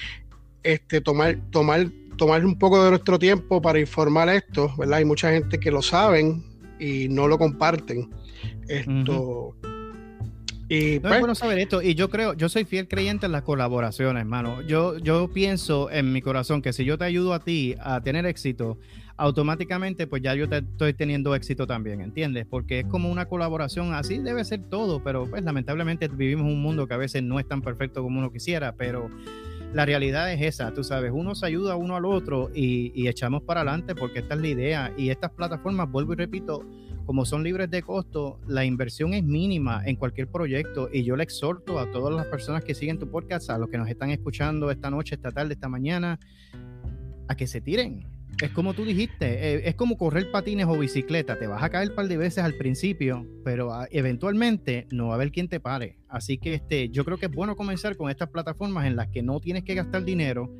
este, 0.62 1.00
tomar, 1.00 1.38
tomar, 1.50 1.88
tomar 2.16 2.44
un 2.44 2.58
poco 2.58 2.82
de 2.84 2.90
nuestro 2.90 3.18
tiempo 3.18 3.60
para 3.60 3.80
informar 3.80 4.28
esto, 4.28 4.72
¿verdad? 4.76 4.98
Hay 4.98 5.04
mucha 5.04 5.32
gente 5.32 5.58
que 5.58 5.70
lo 5.70 5.82
saben, 5.82 6.44
y 6.82 7.08
no 7.08 7.28
lo 7.28 7.38
comparten. 7.38 8.10
Esto. 8.68 9.56
Y 10.68 10.74
no 10.74 10.80
es 10.80 11.00
pues 11.00 11.20
bueno 11.20 11.34
saber 11.34 11.58
esto. 11.58 11.82
Y 11.82 11.94
yo 11.94 12.08
creo, 12.08 12.34
yo 12.34 12.48
soy 12.48 12.64
fiel 12.64 12.88
creyente 12.88 13.26
en 13.26 13.32
las 13.32 13.42
colaboraciones, 13.42 14.22
hermano. 14.22 14.62
Yo, 14.62 14.98
yo 14.98 15.30
pienso 15.32 15.90
en 15.90 16.12
mi 16.12 16.22
corazón 16.22 16.62
que 16.62 16.72
si 16.72 16.84
yo 16.84 16.98
te 16.98 17.04
ayudo 17.04 17.34
a 17.34 17.40
ti 17.40 17.76
a 17.78 18.00
tener 18.00 18.26
éxito, 18.26 18.78
automáticamente 19.16 20.06
pues 20.06 20.22
ya 20.22 20.34
yo 20.34 20.48
te 20.48 20.58
estoy 20.58 20.94
teniendo 20.94 21.34
éxito 21.34 21.66
también, 21.66 22.00
¿entiendes? 22.00 22.46
Porque 22.48 22.80
es 22.80 22.86
como 22.86 23.10
una 23.10 23.26
colaboración, 23.26 23.94
así 23.94 24.18
debe 24.18 24.44
ser 24.44 24.62
todo, 24.62 25.02
pero 25.04 25.26
pues 25.28 25.44
lamentablemente 25.44 26.08
vivimos 26.08 26.46
un 26.46 26.62
mundo 26.62 26.88
que 26.88 26.94
a 26.94 26.98
veces 26.98 27.22
no 27.22 27.38
es 27.38 27.46
tan 27.46 27.60
perfecto 27.60 28.02
como 28.02 28.18
uno 28.18 28.32
quisiera, 28.32 28.72
pero 28.72 29.10
la 29.72 29.86
realidad 29.86 30.30
es 30.32 30.42
esa, 30.42 30.74
tú 30.74 30.84
sabes, 30.84 31.12
uno 31.14 31.34
se 31.34 31.46
ayuda 31.46 31.76
uno 31.76 31.96
al 31.96 32.04
otro 32.04 32.50
y, 32.54 33.08
echamos 33.08 33.42
para 33.42 33.60
adelante 33.62 33.94
porque 33.94 34.20
esta 34.20 34.34
es 34.34 34.40
la 34.40 34.48
idea. 34.48 34.94
Y 34.96 35.10
estas 35.10 35.30
plataformas, 35.30 35.90
vuelvo 35.90 36.12
y 36.12 36.16
repito, 36.16 36.64
como 37.06 37.24
son 37.24 37.42
libres 37.42 37.70
de 37.70 37.82
costo, 37.82 38.38
la 38.46 38.64
inversión 38.64 39.14
es 39.14 39.24
mínima 39.24 39.82
en 39.84 39.96
cualquier 39.96 40.28
proyecto 40.28 40.88
y 40.92 41.04
yo 41.04 41.16
le 41.16 41.24
exhorto 41.24 41.78
a 41.78 41.90
todas 41.90 42.14
las 42.14 42.26
personas 42.26 42.64
que 42.64 42.74
siguen 42.74 42.98
tu 42.98 43.10
podcast, 43.10 43.50
a 43.50 43.58
los 43.58 43.68
que 43.70 43.78
nos 43.78 43.88
están 43.88 44.10
escuchando 44.10 44.70
esta 44.70 44.90
noche, 44.90 45.14
esta 45.14 45.30
tarde, 45.30 45.54
esta 45.54 45.68
mañana, 45.68 46.18
a 47.28 47.34
que 47.34 47.46
se 47.46 47.60
tiren, 47.60 48.06
es 48.40 48.50
como 48.50 48.74
tú 48.74 48.84
dijiste, 48.84 49.54
eh, 49.54 49.62
es 49.64 49.74
como 49.74 49.96
correr 49.96 50.30
patines 50.30 50.66
o 50.66 50.78
bicicleta. 50.78 51.38
Te 51.38 51.46
vas 51.46 51.62
a 51.62 51.70
caer 51.70 51.90
un 51.90 51.94
par 51.94 52.08
de 52.08 52.16
veces 52.16 52.42
al 52.42 52.54
principio, 52.54 53.26
pero 53.44 53.72
ah, 53.72 53.86
eventualmente 53.90 54.86
no 54.90 55.08
va 55.08 55.12
a 55.12 55.14
haber 55.16 55.30
quien 55.30 55.48
te 55.48 55.60
pare. 55.60 55.98
Así 56.08 56.38
que 56.38 56.54
este, 56.54 56.88
yo 56.88 57.04
creo 57.04 57.18
que 57.18 57.26
es 57.26 57.32
bueno 57.32 57.56
comenzar 57.56 57.96
con 57.96 58.10
estas 58.10 58.30
plataformas 58.30 58.86
en 58.86 58.96
las 58.96 59.08
que 59.08 59.22
no 59.22 59.40
tienes 59.40 59.64
que 59.64 59.74
gastar 59.74 60.04
dinero 60.04 60.50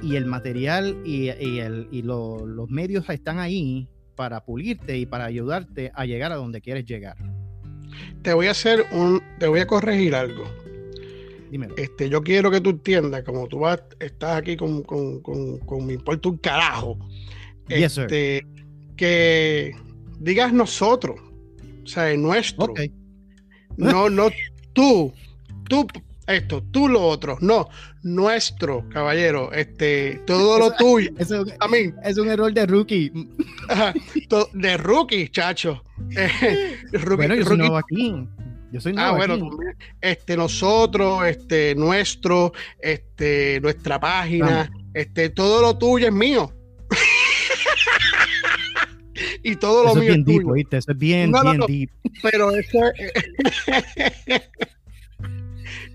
y 0.00 0.16
el 0.16 0.26
material 0.26 1.02
y, 1.04 1.28
el, 1.28 1.88
y 1.90 2.02
los 2.02 2.70
medios 2.70 3.08
están 3.08 3.38
ahí 3.38 3.88
para 4.14 4.44
pulirte 4.44 4.98
y 4.98 5.06
para 5.06 5.24
ayudarte 5.24 5.90
a 5.94 6.04
llegar 6.04 6.32
a 6.32 6.36
donde 6.36 6.60
quieres 6.60 6.84
llegar. 6.84 7.16
Te 8.22 8.32
voy 8.32 8.46
a 8.46 8.52
hacer 8.52 8.86
un, 8.92 9.22
te 9.38 9.48
voy 9.48 9.60
a 9.60 9.66
corregir 9.66 10.14
algo. 10.14 10.44
Dímelo. 11.50 11.74
Este, 11.76 12.08
yo 12.08 12.22
quiero 12.22 12.50
que 12.50 12.60
tú 12.60 12.70
entiendas, 12.70 13.22
como 13.22 13.46
tú 13.48 13.60
vas, 13.60 13.82
estás 14.00 14.38
aquí 14.38 14.56
con, 14.56 14.82
con, 14.82 15.20
con, 15.20 15.58
con 15.58 15.86
mi 15.86 15.94
importa 15.94 16.28
un 16.28 16.38
carajo. 16.38 16.98
este, 17.68 18.46
que 18.96 19.72
digas 20.18 20.52
nosotros, 20.52 21.20
o 21.84 21.86
sea, 21.86 22.14
nuestro. 22.16 22.74
No, 23.76 24.10
no 24.10 24.28
tú, 24.72 25.12
tú, 25.68 25.86
esto, 26.26 26.62
tú 26.70 26.88
lo 26.88 27.02
otro, 27.02 27.38
no, 27.40 27.68
nuestro, 28.02 28.88
caballero, 28.90 29.52
este, 29.52 30.20
todo 30.26 30.58
lo 30.58 30.72
tuyo. 30.72 31.10
Eso, 31.18 31.44
a 31.60 31.68
mí. 31.68 31.92
Es 32.04 32.18
un 32.18 32.28
error 32.28 32.52
de 32.52 32.66
rookie. 32.66 33.12
de 34.52 34.76
rookie, 34.76 35.28
chacho. 35.28 35.82
rookie, 36.92 37.16
bueno, 37.16 37.34
yo 37.34 37.44
soy 37.44 37.60
aquí. 37.76 38.28
Yo 38.72 38.80
soy 38.80 38.94
Ah, 38.96 39.12
bueno, 39.12 39.50
este, 40.00 40.36
nosotros, 40.36 41.26
este, 41.26 41.74
nuestro, 41.74 42.52
este, 42.80 43.60
nuestra 43.60 43.98
página, 43.98 44.70
este, 44.92 45.30
todo 45.30 45.62
lo 45.62 45.78
tuyo 45.78 46.08
es 46.08 46.12
mío. 46.12 46.52
y 49.42 49.56
todo 49.56 49.84
lo 49.84 49.94
mío 49.94 50.12
es, 50.12 50.24
bien 50.24 50.44
deep, 50.44 50.72
Eso 50.72 50.92
es 50.92 50.98
bien, 50.98 51.32
bien 51.32 51.60
deep. 51.66 51.90
Pero 52.22 52.50
eso 52.50 52.78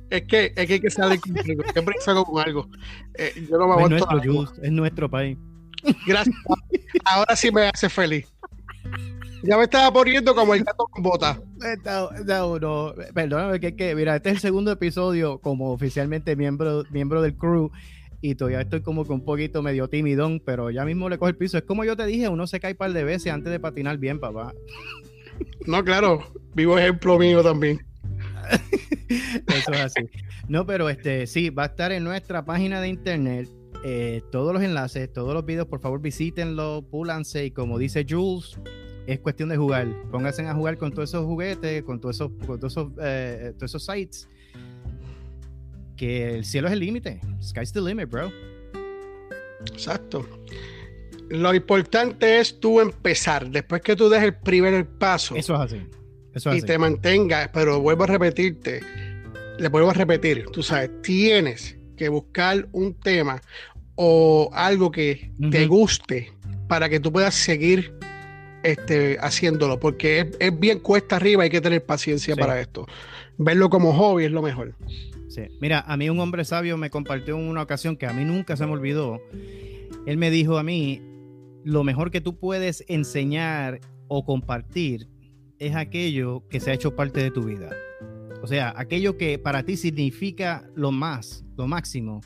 es 0.10 0.24
que, 0.24 0.54
es 0.56 0.68
que 0.68 0.74
hay 0.74 0.80
que 0.80 0.90
salir 0.90 1.20
conmigo. 1.20 1.64
Siempre 1.74 1.96
salgo 2.00 2.26
con 2.26 2.44
algo. 2.44 2.68
Eh, 3.16 3.46
yo 3.50 3.60
no 3.60 3.68
me 3.68 3.84
es 3.84 3.90
nuestro, 3.90 4.20
es 4.64 4.72
nuestro 4.72 5.08
país. 5.10 5.38
Gracias. 6.08 6.36
Ahora 7.06 7.36
sí 7.36 7.52
me 7.52 7.68
hace 7.68 7.90
feliz. 7.90 8.33
Ya 9.44 9.58
me 9.58 9.64
estaba 9.64 9.92
poniendo 9.92 10.34
como 10.34 10.54
el 10.54 10.64
gato 10.64 10.86
con 10.86 11.04
bota. 11.04 11.40
No, 12.26 12.60
no, 12.60 12.94
perdóname, 13.14 13.60
que, 13.60 13.76
que, 13.76 13.94
mira, 13.94 14.16
este 14.16 14.30
es 14.30 14.36
el 14.36 14.42
segundo 14.42 14.72
episodio 14.72 15.40
como 15.40 15.72
oficialmente 15.74 16.36
miembro, 16.38 16.84
miembro 16.92 17.22
del 17.22 17.36
crew 17.36 17.70
y 18.22 18.36
todavía 18.36 18.62
estoy 18.62 18.82
como 18.82 19.04
que 19.04 19.12
un 19.12 19.26
poquito 19.26 19.62
medio 19.62 19.90
timidón, 19.90 20.42
pero 20.46 20.72
ya 20.72 20.86
mismo 20.86 21.10
le 21.10 21.18
coge 21.18 21.32
el 21.32 21.38
piso. 21.38 21.58
Es 21.58 21.66
como 21.66 21.84
yo 21.84 21.98
te 21.98 22.06
dije, 22.06 22.30
uno 22.30 22.48
se 22.48 22.62
cae 22.62 22.72
un 22.72 22.78
par 22.78 22.94
de 22.94 23.04
veces 23.04 23.34
antes 23.34 23.52
de 23.52 23.60
patinar 23.60 23.98
bien, 23.98 24.18
papá. 24.18 24.54
No, 25.66 25.84
claro, 25.84 26.24
vivo 26.56 26.78
ejemplo 26.80 27.20
mío 27.20 27.44
también. 27.44 27.86
Eso 29.10 29.74
es 29.74 29.80
así. 29.80 30.10
No, 30.48 30.66
pero 30.66 30.88
este 30.88 31.28
sí, 31.28 31.50
va 31.50 31.64
a 31.64 31.68
estar 31.68 31.92
en 31.92 32.06
nuestra 32.06 32.46
página 32.46 32.80
de 32.80 32.88
internet. 32.88 33.50
Eh, 33.84 34.22
todos 34.32 34.54
los 34.54 34.64
enlaces, 34.64 35.12
todos 35.12 35.34
los 35.34 35.46
videos, 35.46 35.68
por 35.68 35.82
favor 35.82 36.00
visítenlo, 36.00 36.82
púlanse 36.90 37.46
y 37.46 37.52
como 37.52 37.78
dice 37.78 38.06
Jules, 38.10 38.58
es 39.08 39.20
cuestión 39.20 39.50
de 39.50 39.58
jugar. 39.58 39.88
Pónganse 40.12 40.46
a 40.48 40.54
jugar 40.54 40.78
con 40.78 40.92
todos 40.92 41.10
esos 41.10 41.26
juguetes, 41.26 41.84
con 41.84 42.00
todos 42.00 42.16
esos, 42.16 42.32
con 42.46 42.60
todos 42.60 42.74
esos, 42.74 42.92
eh, 43.02 43.54
todos 43.58 43.72
esos 43.72 43.86
sites. 43.86 44.30
Que 45.96 46.36
el 46.36 46.46
cielo 46.46 46.68
es 46.68 46.74
el 46.74 46.80
límite. 46.80 47.20
Sky's 47.42 47.72
the 47.72 47.82
limit, 47.82 48.10
bro. 48.10 48.32
Exacto. 49.72 50.28
Lo 51.30 51.54
importante 51.54 52.40
es 52.40 52.60
tú 52.60 52.80
empezar. 52.80 53.50
Después 53.50 53.82
que 53.82 53.96
tú 53.96 54.10
des 54.10 54.24
el 54.24 54.36
primer 54.36 54.88
paso. 54.88 55.36
Eso 55.36 55.56
es 55.64 55.74
así. 55.74 56.58
y 56.58 56.62
te 56.62 56.78
mantengas. 56.78 57.50
Pero 57.54 57.80
vuelvo 57.80 58.04
a 58.04 58.08
repetirte. 58.08 58.82
Le 59.60 59.68
vuelvo 59.70 59.92
a 59.92 59.94
repetir. 59.94 60.46
Tú 60.52 60.64
sabes, 60.64 60.90
tienes 61.02 61.78
que 61.96 62.10
buscar 62.10 62.68
un 62.72 62.94
tema 62.96 63.42
o 63.96 64.50
algo 64.54 64.92
que 64.92 65.32
te 65.52 65.68
guste 65.68 66.34
para 66.68 66.90
que 66.90 67.00
tú 67.00 67.12
puedas 67.12 67.36
seguir 67.36 67.94
este, 68.64 69.18
haciéndolo, 69.20 69.80
porque 69.80 70.32
es, 70.40 70.60
bien 70.60 70.80
cuesta 70.80 71.18
arriba, 71.18 71.44
hay 71.44 71.50
que 71.50 71.62
tener 71.62 71.86
paciencia 71.86 72.36
para 72.36 72.60
esto. 72.60 72.88
Verlo 73.38 73.70
como 73.70 73.94
hobby 73.94 74.26
es 74.26 74.32
lo 74.32 74.42
mejor. 74.42 74.76
Sí. 75.28 75.44
Mira, 75.60 75.84
a 75.88 75.98
mí 75.98 76.10
un 76.10 76.20
hombre 76.20 76.46
sabio 76.46 76.78
me 76.78 76.90
compartió 76.90 77.38
en 77.38 77.48
una 77.48 77.64
ocasión 77.64 77.98
que 77.98 78.06
a 78.06 78.14
mí 78.14 78.24
nunca 78.24 78.56
se 78.56 78.66
me 78.66 78.72
olvidó. 78.72 79.22
Él 80.06 80.18
me 80.18 80.30
dijo 80.30 80.58
a 80.58 80.64
mí, 80.64 81.02
lo 81.64 81.84
mejor 81.84 82.12
que 82.12 82.22
tú 82.22 82.38
puedes 82.38 82.84
enseñar 82.88 83.80
o 84.08 84.26
compartir 84.26 85.08
es 85.60 85.76
aquello 85.76 86.44
que 86.50 86.60
se 86.60 86.72
ha 86.72 86.74
hecho 86.74 86.96
parte 86.96 87.22
de 87.22 87.32
tu 87.32 87.44
vida. 87.44 87.72
O 88.42 88.48
sea, 88.48 88.74
aquello 88.76 89.18
que 89.18 89.40
para 89.40 89.64
ti 89.64 89.78
significa 89.78 90.70
lo 90.76 90.92
más, 90.92 91.46
lo 91.58 91.68
máximo. 91.68 92.22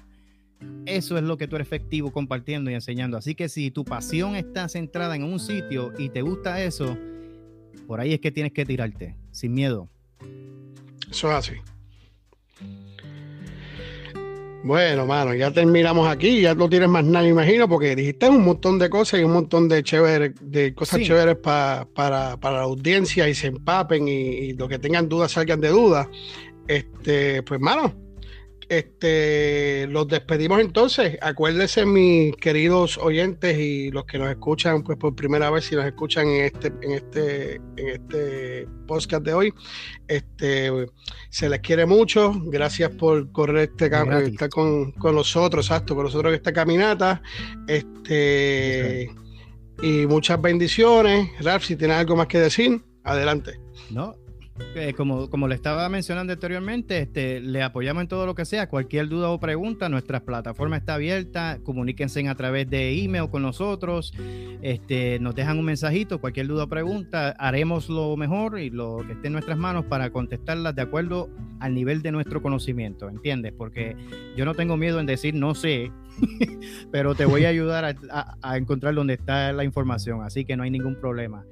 Eso 0.86 1.18
es 1.18 1.24
lo 1.24 1.38
que 1.38 1.48
tú 1.48 1.56
eres 1.58 1.68
efectivo 1.68 2.12
compartiendo 2.12 2.72
y 2.72 2.74
enseñando. 2.74 3.18
Así 3.18 3.36
que 3.36 3.50
si 3.50 3.72
tu 3.72 3.84
pasión 3.84 4.36
está 4.36 4.70
centrada 4.70 5.16
en 5.16 5.24
un 5.24 5.40
sitio 5.40 5.94
y 5.98 6.10
te 6.10 6.22
gusta 6.22 6.64
eso, 6.64 6.98
por 7.88 8.00
ahí 8.00 8.14
es 8.14 8.20
que 8.20 8.32
tienes 8.32 8.54
que 8.54 8.66
tirarte, 8.66 9.16
sin 9.32 9.54
miedo. 9.54 9.90
Eso 11.12 11.30
es 11.30 11.36
así. 11.36 11.54
Bueno, 14.64 15.06
mano, 15.06 15.34
ya 15.34 15.52
terminamos 15.52 16.10
aquí, 16.10 16.42
ya 16.42 16.54
no 16.54 16.68
tienes 16.68 16.90
más 16.90 17.06
nada, 17.06 17.24
me 17.24 17.30
imagino, 17.30 17.70
porque 17.70 17.96
dijiste 17.96 18.28
un 18.28 18.44
montón 18.44 18.80
de 18.80 18.90
cosas 18.90 19.22
y 19.22 19.24
un 19.24 19.32
montón 19.32 19.70
de 19.70 19.84
chéveres, 19.84 20.34
de 20.42 20.74
cosas 20.74 21.02
chéveres 21.02 21.38
para, 21.38 21.88
la 21.96 22.62
audiencia 22.62 23.30
y 23.30 23.36
se 23.36 23.48
empapen 23.48 24.08
y, 24.08 24.12
y 24.12 24.54
los 24.54 24.68
que 24.68 24.80
tengan 24.80 25.08
dudas 25.08 25.32
salgan 25.32 25.62
de 25.62 25.70
dudas. 25.70 26.08
Este, 26.68 27.44
pues, 27.44 27.62
mano, 27.62 27.94
este, 28.70 29.88
los 29.88 30.08
despedimos 30.08 30.60
entonces. 30.60 31.18
Acuérdense, 31.22 31.86
mis 31.86 32.36
queridos 32.36 32.98
oyentes 32.98 33.58
y 33.58 33.92
los 33.92 34.06
que 34.06 34.18
nos 34.18 34.30
escuchan, 34.30 34.84
pues 34.84 34.98
por 34.98 35.16
primera 35.16 35.50
vez, 35.50 35.66
si 35.66 35.76
nos 35.76 35.86
escuchan 35.86 36.28
en 36.28 36.46
este, 36.46 36.68
en 36.82 36.92
este, 36.92 37.56
en 37.78 37.88
este 37.88 38.68
podcast 38.88 39.24
de 39.24 39.34
hoy, 39.34 39.54
este, 40.08 40.72
se 41.30 41.50
les 41.50 41.60
quiere 41.62 41.86
mucho. 41.86 42.34
Gracias 42.46 42.92
por 42.92 43.32
correr 43.32 43.70
este 43.70 43.86
estar 43.86 44.50
con, 44.50 44.92
con, 44.94 45.16
nosotros, 45.16 45.66
exacto, 45.66 45.96
con 45.96 46.06
nosotros 46.06 46.32
en 46.32 46.36
esta 46.36 46.54
caminata. 46.54 47.22
Este, 47.68 49.10
y 49.82 50.06
muchas 50.08 50.42
bendiciones. 50.42 51.30
Ralph, 51.40 51.64
si 51.64 51.76
tienes 51.76 51.98
algo 51.98 52.16
más 52.16 52.28
que 52.28 52.40
decir, 52.40 52.82
adelante. 53.04 53.60
No, 53.90 54.16
eh, 54.76 54.94
como, 54.96 55.30
como 55.30 55.48
le 55.48 55.56
estaba 55.56 55.88
mencionando 55.90 56.34
anteriormente, 56.34 57.00
este, 57.00 57.40
le 57.40 57.64
apoyamos 57.64 58.02
en 58.02 58.08
todo 58.08 58.26
lo 58.26 58.36
que 58.36 58.46
sea. 58.46 58.70
Cualquier 58.70 59.08
duda 59.08 59.30
o 59.30 59.40
pregunta, 59.40 59.90
nuestra 59.90 60.20
plataforma 60.20 60.78
está 60.78 60.96
abierta. 60.96 61.60
Comuníquense 61.64 62.28
a 62.28 62.36
través 62.36 62.70
de 62.70 63.04
email 63.04 63.30
con 63.30 63.42
nosotros. 63.42 64.14
Este, 64.62 65.20
nos 65.20 65.36
dejan 65.36 65.60
un 65.60 65.66
mensajito. 65.66 66.20
Cualquier 66.20 66.48
duda 66.48 66.64
o 66.64 66.68
pregunta, 66.68 67.36
haremos 67.40 67.90
lo 67.90 68.16
mejor 68.18 68.60
y 68.60 68.70
lo 68.70 69.04
que 69.06 69.14
esté 69.14 69.28
en 69.28 69.34
nuestras 69.34 69.58
manos 69.58 69.86
para 69.86 70.10
contestarlas 70.10 70.76
de 70.76 70.82
acuerdo 70.82 71.30
al 71.60 71.74
nivel 71.74 72.02
de 72.02 72.12
nuestro 72.12 72.42
conocimiento. 72.42 73.10
¿Entiendes? 73.10 73.54
Porque 73.58 73.96
yo 74.36 74.46
no 74.46 74.54
tengo 74.54 74.78
miedo 74.78 75.00
en 75.00 75.06
decir 75.06 75.34
no 75.34 75.56
sé, 75.56 75.92
pero 76.92 77.16
te 77.16 77.26
voy 77.26 77.46
a 77.46 77.50
ayudar 77.50 77.96
a 78.42 78.58
encontrar 78.58 78.96
dónde 78.96 79.14
está 79.14 79.52
la 79.54 79.64
información. 79.64 80.24
Así 80.24 80.46
que 80.46 80.58
no 80.58 80.64
hay 80.64 80.72
ningún 80.72 80.96
problema. 80.96 81.46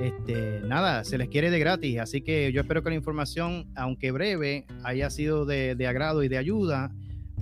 Este, 0.00 0.60
nada, 0.64 1.02
se 1.02 1.18
les 1.18 1.28
quiere 1.28 1.50
de 1.50 1.58
gratis, 1.58 1.98
así 1.98 2.20
que 2.20 2.52
yo 2.52 2.60
espero 2.60 2.82
que 2.84 2.90
la 2.90 2.94
información, 2.94 3.66
aunque 3.74 4.12
breve, 4.12 4.64
haya 4.84 5.10
sido 5.10 5.44
de, 5.44 5.74
agrado 5.88 6.22
y 6.22 6.28
de 6.28 6.38
ayuda, 6.38 6.92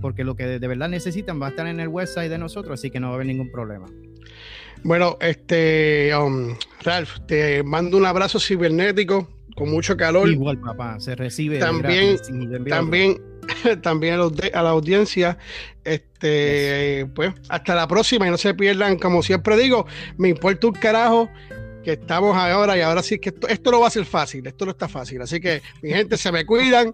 porque 0.00 0.24
lo 0.24 0.36
que 0.36 0.46
de, 0.46 0.66
verdad 0.66 0.88
necesitan 0.88 1.40
va 1.40 1.46
a 1.46 1.50
estar 1.50 1.66
en 1.66 1.80
el 1.80 1.88
website 1.88 2.30
de 2.30 2.38
nosotros, 2.38 2.80
así 2.80 2.90
que 2.90 2.98
no 2.98 3.08
va 3.08 3.12
a 3.12 3.14
haber 3.16 3.26
ningún 3.26 3.50
problema. 3.50 3.86
Bueno, 4.82 5.18
este, 5.20 6.12
um, 6.16 6.54
Ralph, 6.82 7.18
te 7.26 7.62
mando 7.62 7.98
un 7.98 8.06
abrazo 8.06 8.40
cibernético 8.40 9.28
con 9.54 9.70
mucho 9.70 9.96
calor. 9.96 10.28
Igual, 10.28 10.58
papá, 10.58 10.98
se 11.00 11.14
recibe. 11.14 11.58
También, 11.58 12.18
también, 12.68 13.20
también 13.82 14.14
a 14.14 14.62
la 14.62 14.70
audiencia. 14.70 15.36
Este, 15.84 17.06
pues, 17.14 17.32
hasta 17.48 17.74
la 17.74 17.86
próxima 17.86 18.26
y 18.26 18.30
no 18.30 18.38
se 18.38 18.54
pierdan, 18.54 18.98
como 18.98 19.22
siempre 19.22 19.56
digo, 19.56 19.86
me 20.16 20.28
importa 20.28 20.66
un 20.68 20.72
carajo 20.74 21.28
que 21.86 21.92
estamos 21.92 22.36
ahora 22.36 22.76
y 22.76 22.80
ahora 22.80 23.00
sí 23.00 23.20
que 23.20 23.28
esto, 23.28 23.46
esto 23.46 23.70
no 23.70 23.78
va 23.78 23.86
a 23.86 23.90
ser 23.90 24.04
fácil, 24.04 24.44
esto 24.44 24.64
no 24.64 24.72
está 24.72 24.88
fácil. 24.88 25.22
Así 25.22 25.38
que, 25.38 25.62
mi 25.82 25.90
gente, 25.90 26.16
se 26.16 26.32
me 26.32 26.44
cuidan. 26.44 26.92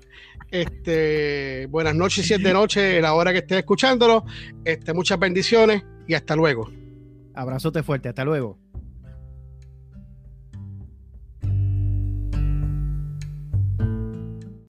Este, 0.50 1.64
buenas 1.70 1.94
noches, 1.94 2.26
si 2.26 2.34
es 2.34 2.42
de 2.42 2.52
noche, 2.52 3.00
la 3.00 3.14
hora 3.14 3.32
que 3.32 3.38
estés 3.38 3.60
escuchándolo. 3.60 4.26
Este, 4.66 4.92
muchas 4.92 5.18
bendiciones 5.18 5.82
y 6.06 6.12
hasta 6.12 6.36
luego. 6.36 6.70
Abrazote 7.34 7.82
fuerte, 7.82 8.10
hasta 8.10 8.22
luego. 8.22 8.58